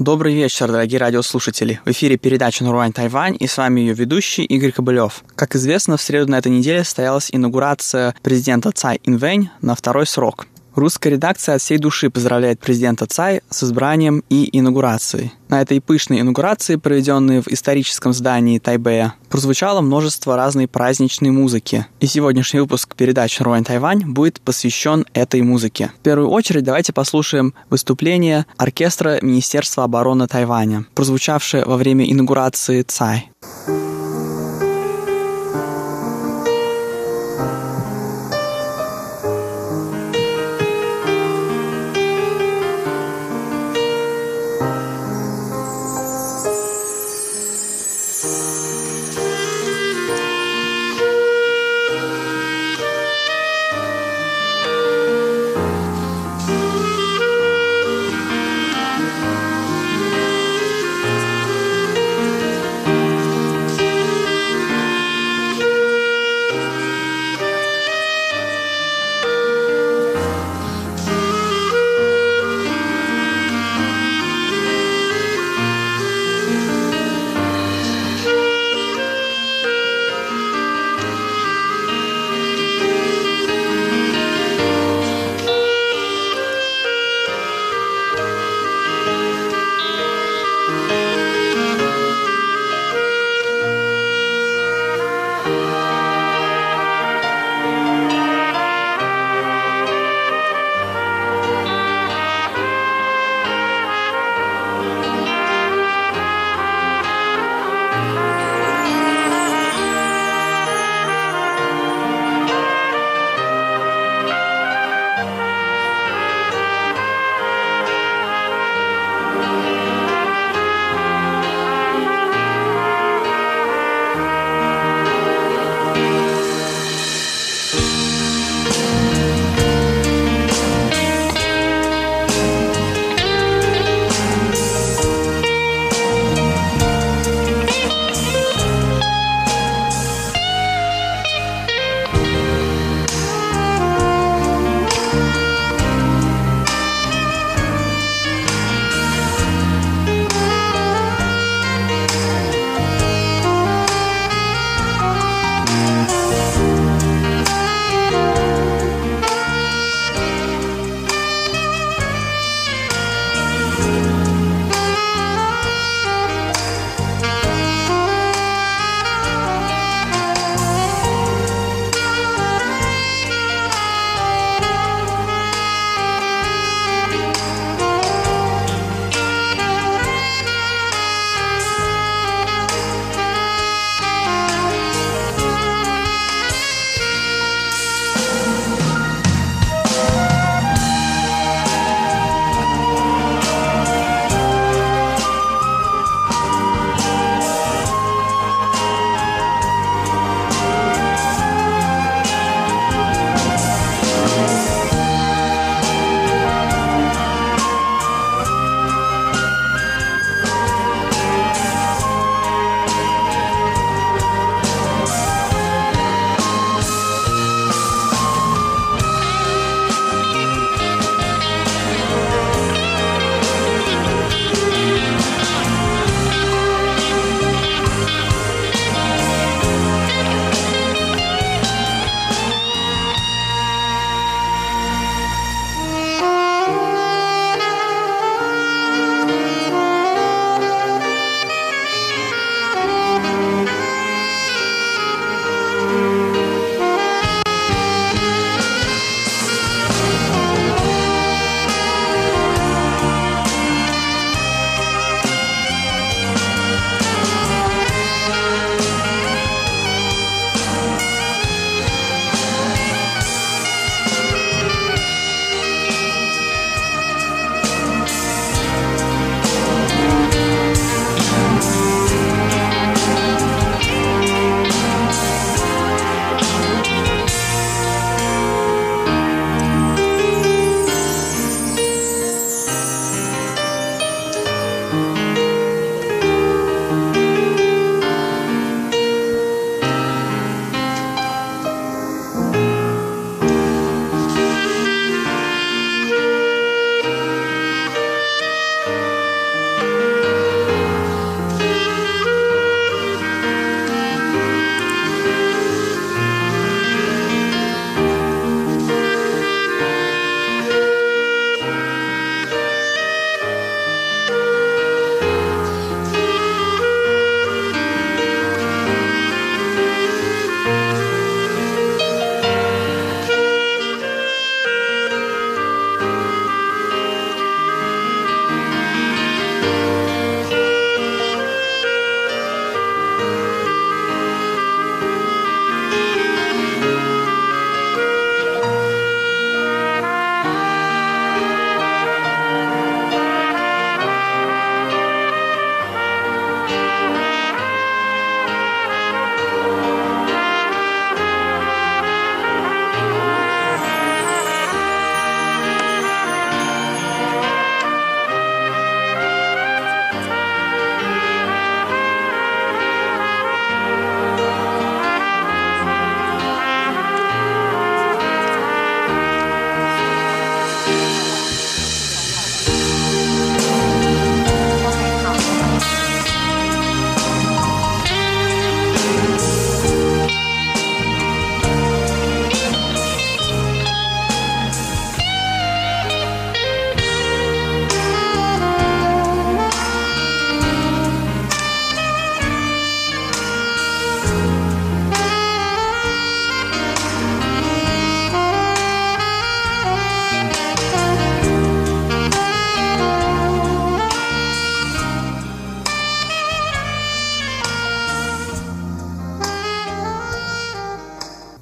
[0.00, 1.78] Добрый вечер, дорогие радиослушатели.
[1.84, 5.22] В эфире передача «Нурвань Тайвань» и с вами ее ведущий Игорь Кобылев.
[5.34, 10.46] Как известно, в среду на этой неделе состоялась инаугурация президента Цай Инвэнь на второй срок.
[10.74, 15.32] Русская редакция от всей души поздравляет президента Цай с избранием и инаугурацией.
[15.48, 21.86] На этой пышной инаугурации, проведенной в историческом здании Тайбэя, прозвучало множество разной праздничной музыки.
[21.98, 25.90] И сегодняшний выпуск передачи «Руань Тайвань» будет посвящен этой музыке.
[25.98, 33.30] В первую очередь давайте послушаем выступление оркестра Министерства обороны Тайваня, прозвучавшее во время инаугурации Цай.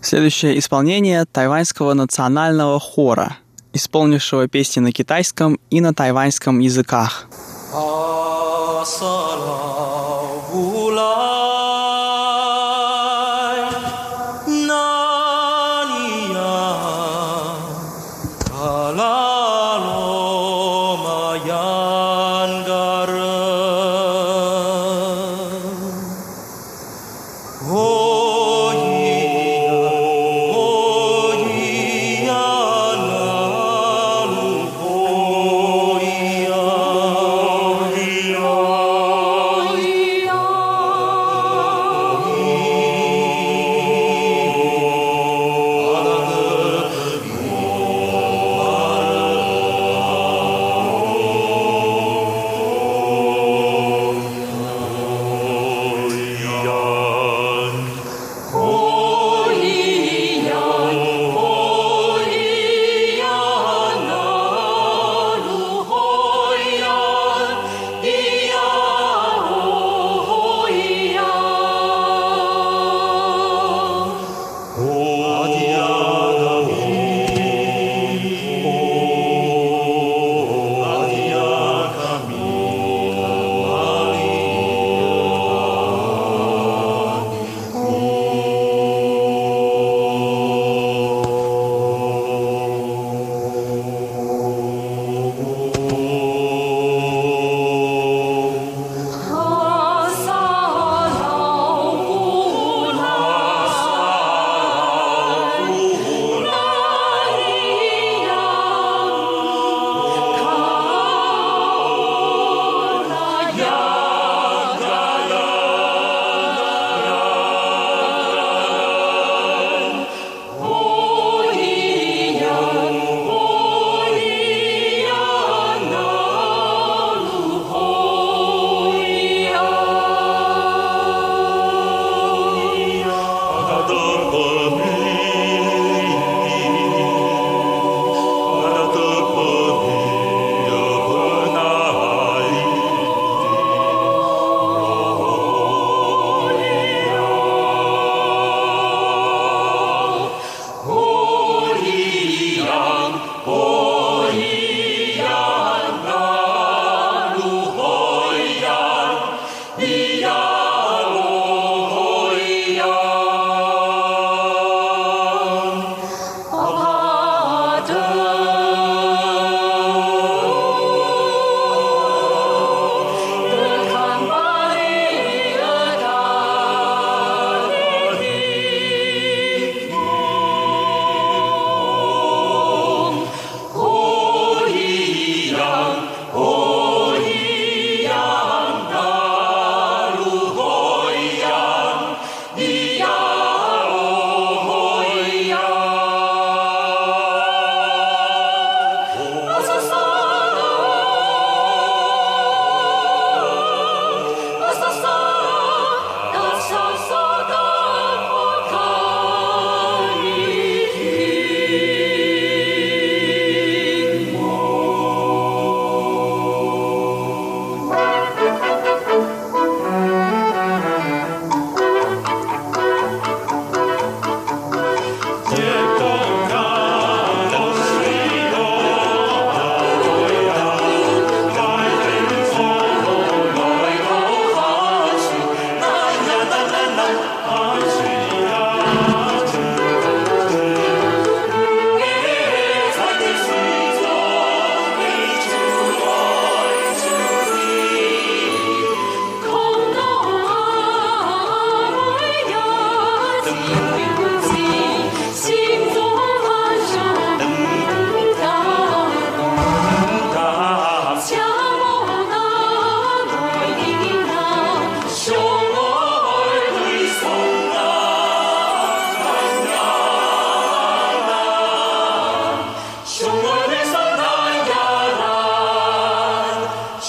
[0.09, 3.37] Следующее исполнение тайваньского национального хора,
[3.75, 7.28] исполнившего песни на китайском и на тайваньском языках.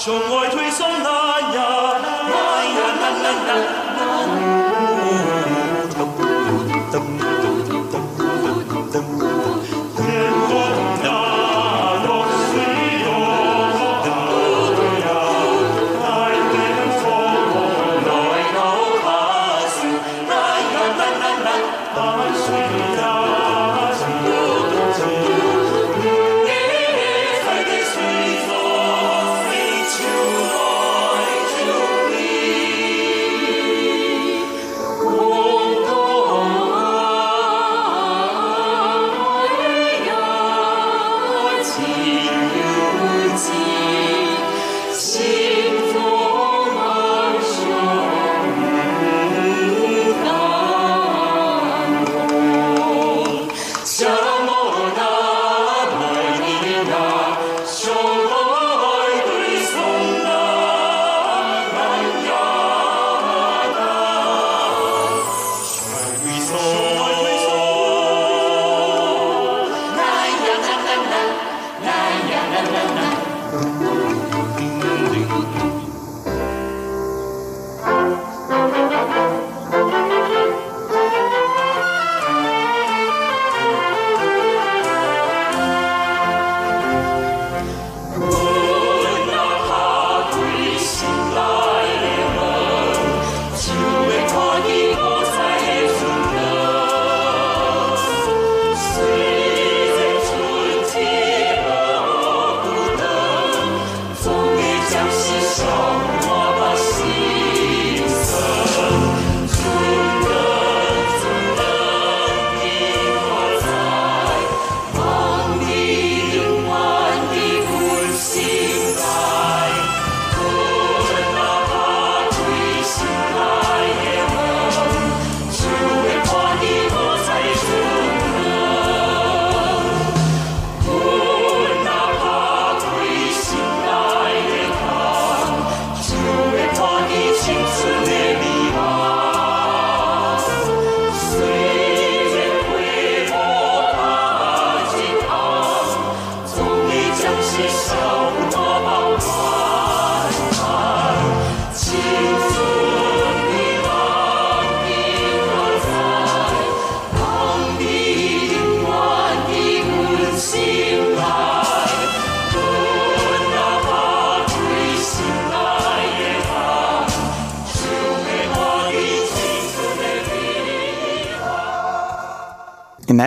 [0.00, 3.54] 向外推送，那呀那呀那那那
[3.98, 4.59] 那。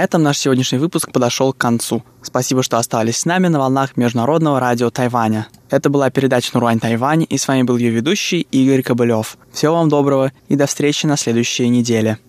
[0.03, 2.03] Этом наш сегодняшний выпуск подошел к концу.
[2.21, 5.47] Спасибо, что остались с нами на волнах Международного радио Тайваня.
[5.69, 9.37] Это была передача «Нуруань Тайвань», и с вами был ее ведущий Игорь Кобылев.
[9.51, 12.19] Всего вам доброго и до встречи на следующей неделе.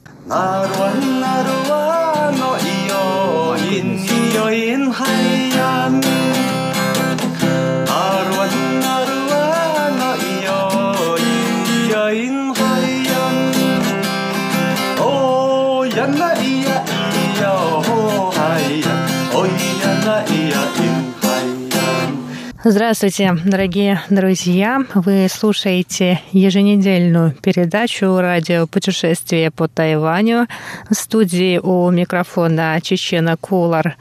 [22.74, 24.84] Здравствуйте, дорогие друзья!
[24.94, 30.48] Вы слушаете еженедельную передачу «Радио путешествие по Тайваню»
[30.90, 33.96] в студии у микрофона Чечена Кулар.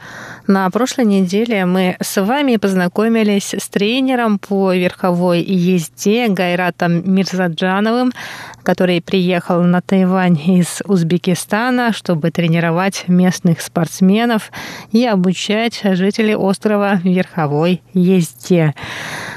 [0.46, 8.12] На прошлой неделе мы с вами познакомились с тренером по верховой езде Гайратом Мирзаджановым,
[8.62, 14.52] который приехал на Тайвань из Узбекистана, чтобы тренировать местных спортсменов
[14.92, 18.74] и обучать жителей острова верховой езде.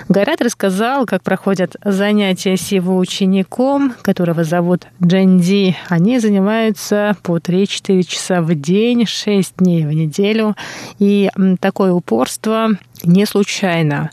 [0.09, 5.75] Гайрат рассказал, как проходят занятия с его учеником, которого зовут Джанди.
[5.89, 10.55] Они занимаются по 3-4 часа в день, 6 дней в неделю.
[10.97, 11.29] И
[11.59, 12.69] такое упорство
[13.03, 14.11] не случайно.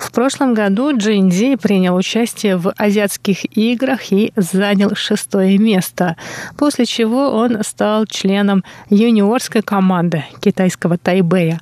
[0.00, 6.16] В прошлом году Джинди принял участие в азиатских играх и занял шестое место,
[6.56, 11.60] после чего он стал членом юниорской команды китайского Тайбэя.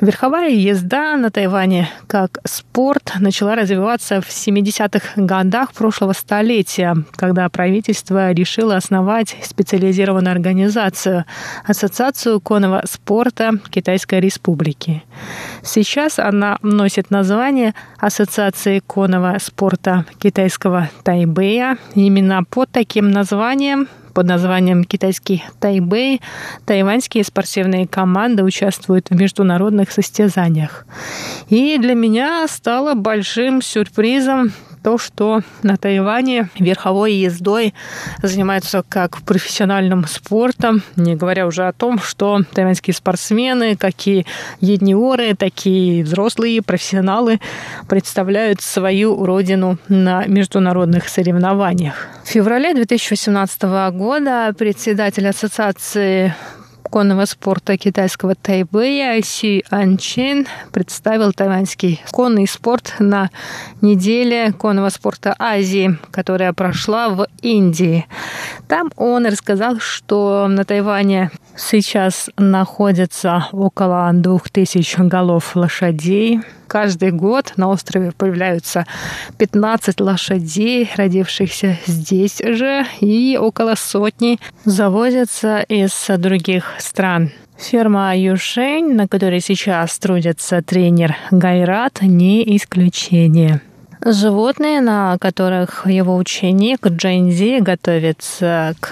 [0.00, 8.32] Верховая езда на Тайване как спорт начала развиваться в 70-х годах прошлого столетия, когда правительство
[8.32, 11.24] решило основать специализированную организацию–
[11.64, 15.04] Ассоциацию конного спорта Китайской Республики.
[15.62, 21.78] Сейчас она носит название Ассоциации конного спорта Китайского Тайбэя.
[21.94, 26.20] Именно под таким названием под названием «Китайский Тайбэй»
[26.64, 30.86] тайваньские спортивные команды участвуют в международных состязаниях.
[31.50, 34.52] И для меня стало большим сюрпризом
[34.84, 37.72] то, что на Тайване верховой ездой
[38.22, 44.26] занимаются как профессиональным спортом, не говоря уже о том, что тайваньские спортсмены, какие
[44.60, 47.40] юниоры, такие взрослые профессионалы
[47.88, 52.06] представляют свою родину на международных соревнованиях.
[52.22, 53.62] В феврале 2018
[53.92, 56.34] года председатель Ассоциации
[56.94, 63.30] конного спорта китайского Тайбэя Си Анчин представил тайваньский конный спорт на
[63.80, 68.06] неделе конного спорта Азии, которая прошла в Индии.
[68.68, 77.52] Там он рассказал, что на Тайване сейчас находится около двух тысяч голов лошадей, Каждый год
[77.56, 78.84] на острове появляются
[79.38, 87.30] 15 лошадей, родившихся здесь же, и около сотни завозятся из других стран.
[87.58, 93.60] Ферма Юшень, на которой сейчас трудится тренер Гайрат, не исключение.
[94.06, 98.90] Животные, на которых его ученик Джейнзи готовится к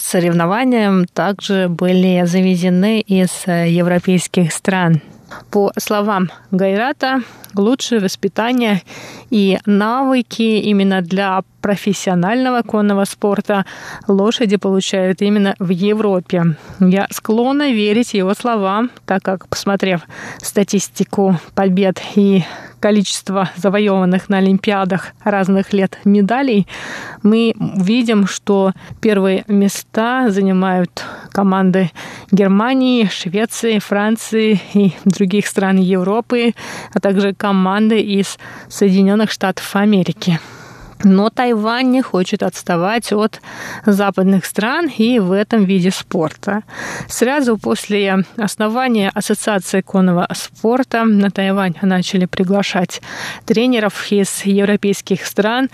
[0.00, 5.00] соревнованиям, также были завезены из европейских стран.
[5.50, 7.22] По словам Гайрата,
[7.54, 8.82] лучшее воспитание
[9.30, 13.64] и навыки именно для профессионального конного спорта
[14.06, 16.56] лошади получают именно в Европе.
[16.78, 20.02] Я склонна верить его словам, так как, посмотрев
[20.42, 22.44] статистику побед и
[22.84, 26.66] количество завоеванных на Олимпиадах разных лет медалей,
[27.22, 31.02] мы видим, что первые места занимают
[31.32, 31.90] команды
[32.30, 36.52] Германии, Швеции, Франции и других стран Европы,
[36.92, 38.38] а также команды из
[38.70, 40.40] Соединенных Штатов Америки.
[41.02, 43.42] Но Тайвань не хочет отставать от
[43.84, 46.62] западных стран и в этом виде спорта.
[47.06, 53.02] Сразу после основания Ассоциации конного спорта на Тайвань начали приглашать
[53.44, 55.68] тренеров из европейских стран,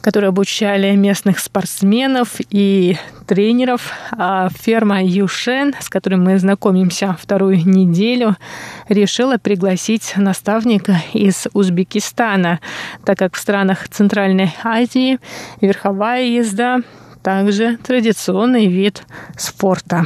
[0.00, 3.92] которые обучали местных спортсменов и тренеров.
[4.12, 8.36] А ферма Юшен, с которой мы знакомимся вторую неделю,
[8.88, 12.60] решила пригласить наставника из Узбекистана,
[13.04, 15.18] так как в странах Центральной Азии
[15.60, 16.80] верховая езда
[17.22, 19.02] также традиционный вид
[19.36, 20.04] спорта.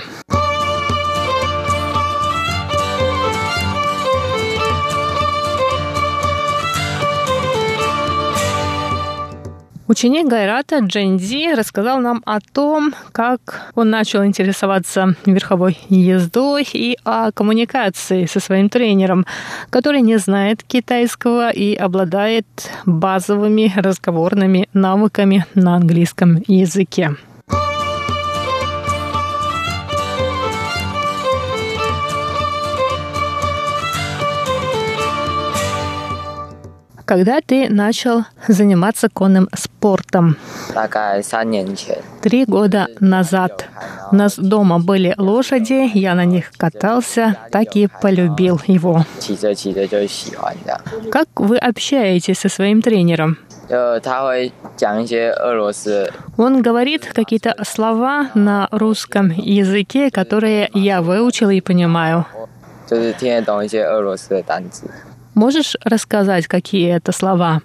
[9.91, 17.33] Ученик Гайрата Дженди рассказал нам о том, как он начал интересоваться верховой ездой и о
[17.33, 19.27] коммуникации со своим тренером,
[19.69, 22.47] который не знает китайского и обладает
[22.87, 27.17] базовыми разговорными навыками на английском языке.
[37.11, 40.37] Когда ты начал заниматься конным спортом?
[42.23, 43.67] Три года назад.
[44.13, 49.05] У нас дома были лошади, я на них катался, так и полюбил его.
[51.11, 53.39] Как вы общаетесь со своим тренером?
[56.37, 62.25] Он говорит какие-то слова на русском языке, которые я выучила и понимаю.
[65.41, 67.63] Можешь рассказать, какие это слова?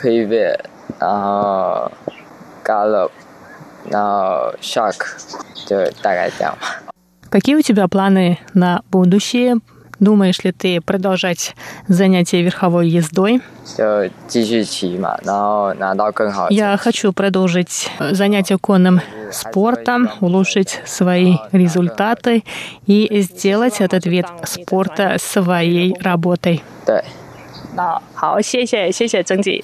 [0.00, 0.70] Привет,
[2.64, 3.12] галоп,
[4.62, 5.20] шаг,
[7.28, 9.56] Какие у тебя планы на будущее?
[9.99, 11.55] Думаешь ли ты продолжать
[11.87, 13.41] занятия верховой ездой?
[16.49, 22.43] Я хочу продолжить занятия конным спортом, улучшить свои результаты
[22.85, 26.63] и сделать этот вид спорта своей работой.
[26.85, 27.03] 对。
[27.75, 29.63] 那好，谢谢谢谢曾姐。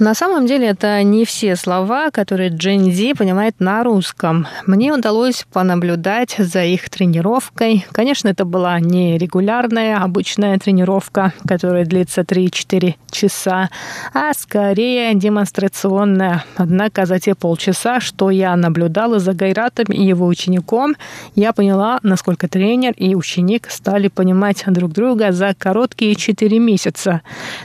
[0.00, 4.46] На самом деле это не все слова, которые Джен Ди понимает на русском.
[4.66, 7.84] Мне удалось понаблюдать за их тренировкой.
[7.92, 13.68] Конечно, это была не регулярная, обычная тренировка, которая длится 3-4 часа,
[14.14, 16.46] а скорее демонстрационная.
[16.56, 20.96] Однако за те полчаса, что я наблюдала за Гайратом и его учеником,
[21.34, 27.20] я поняла, насколько тренер и ученик стали понимать друг друга за короткие 4 месяца.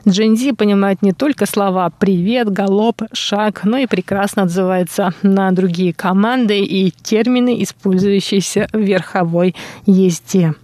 [0.06, 5.52] Джен Ди понимает не только слова «привет», привет, галоп, шаг, но и прекрасно отзывается на
[5.52, 9.54] другие команды и термины, использующиеся в верховой
[9.86, 10.56] езде.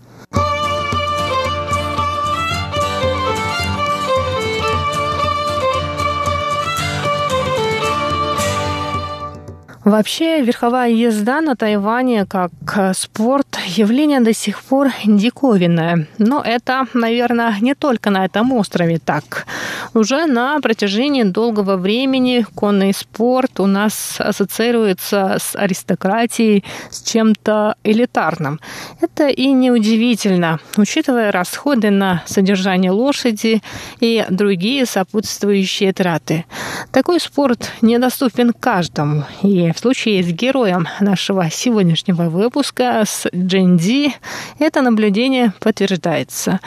[9.83, 16.07] Вообще, верховая езда на Тайване как э, спорт явление до сих пор диковинное.
[16.19, 19.47] Но это, наверное, не только на этом острове так.
[19.95, 28.59] Уже на протяжении долгого времени конный спорт у нас ассоциируется с аристократией, с чем-то элитарным.
[29.01, 33.63] Это и неудивительно, учитывая расходы на содержание лошади
[33.99, 36.45] и другие сопутствующие траты.
[36.91, 39.25] Такой спорт недоступен каждому.
[39.41, 44.13] И в случае с героем нашего сегодняшнего выпуска, с Дженди,
[44.59, 46.59] это наблюдение подтверждается.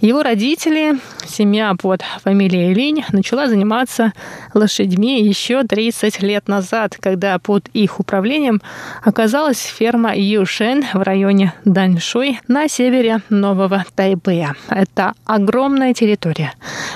[0.00, 4.12] Его родители, семья под фамилией Линь, начала заниматься
[4.54, 8.60] лошадьми еще 30 лет назад, когда под их управлением
[9.02, 14.54] оказалась ферма Юшен в районе Даньшуй на севере Нового Тайбэя.
[14.68, 16.52] Это огромная территория,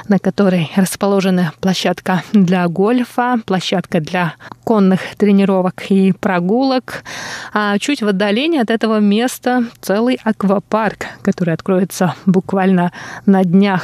[0.08, 4.34] на которой расположена площадка для гольфа, площадка для
[4.64, 7.04] конных тренировок тренировок и прогулок.
[7.52, 12.92] А чуть в отдалении от этого места целый аквапарк, который откроется буквально
[13.26, 13.82] на днях.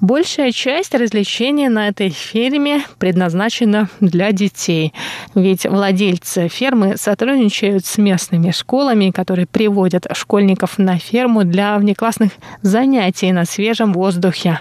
[0.00, 4.92] Большая часть развлечений на этой ферме предназначена для детей,
[5.34, 13.30] ведь владельцы фермы сотрудничают с местными школами, которые приводят школьников на ферму для внеклассных занятий
[13.32, 14.60] на свежем воздухе.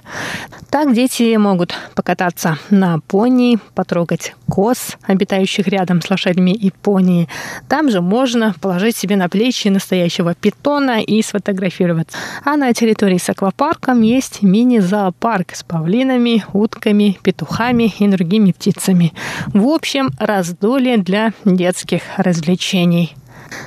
[0.69, 7.27] Так дети могут покататься на пони, потрогать коз, обитающих рядом с лошадьми и пони.
[7.67, 12.17] Там же можно положить себе на плечи настоящего питона и сфотографироваться.
[12.43, 19.13] А на территории с аквапарком есть мини-зоопарк парк с павлинами, утками, петухами и другими птицами.
[19.47, 23.15] В общем, раздолье для детских развлечений.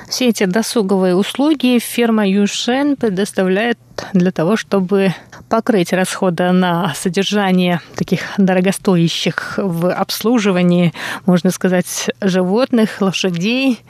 [0.07, 3.77] Все эти досуговые услуги фирма Юшен предоставляет
[4.13, 5.13] для того, чтобы
[5.49, 10.93] покрыть расходы на содержание таких дорогостоящих в обслуживании,
[11.25, 13.81] можно сказать, животных, лошадей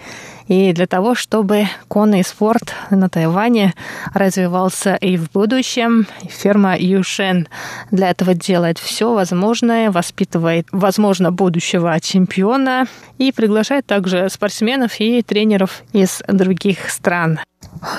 [0.48, 3.74] и для того, чтобы конный спорт на Тайване
[4.14, 7.48] развивался и в будущем, фирма Юшен
[7.92, 12.88] для этого делает все возможное, воспитывает, возможно, будущего чемпиона
[13.18, 17.40] и приглашает также спортсменов и тренеров из других стран.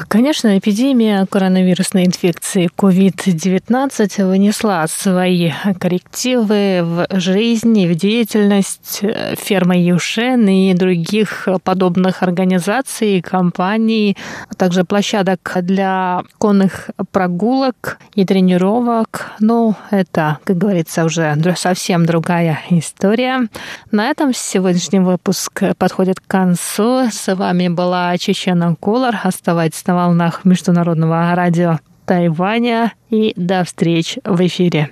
[0.08, 9.02] Конечно, эпидемия коронавирусной инфекции COVID-19 внесла свои коррективы в жизнь и в деятельность
[9.36, 14.16] фермы Юшен и других подобных организаций, компаний,
[14.48, 19.32] а также площадок для конных прогулок и тренировок.
[19.38, 23.48] Ну, это, как говорится, уже совсем другая история.
[23.92, 27.08] На этом сегодняшний выпуск подходит к концу.
[27.10, 29.16] С вами была Чечена Колор.
[29.22, 34.90] Оставайтесь оставайтесь на волнах Международного радио Тайваня и до встреч в эфире.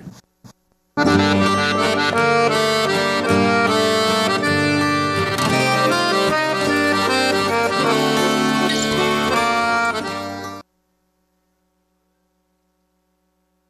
[0.95, 2.66] thank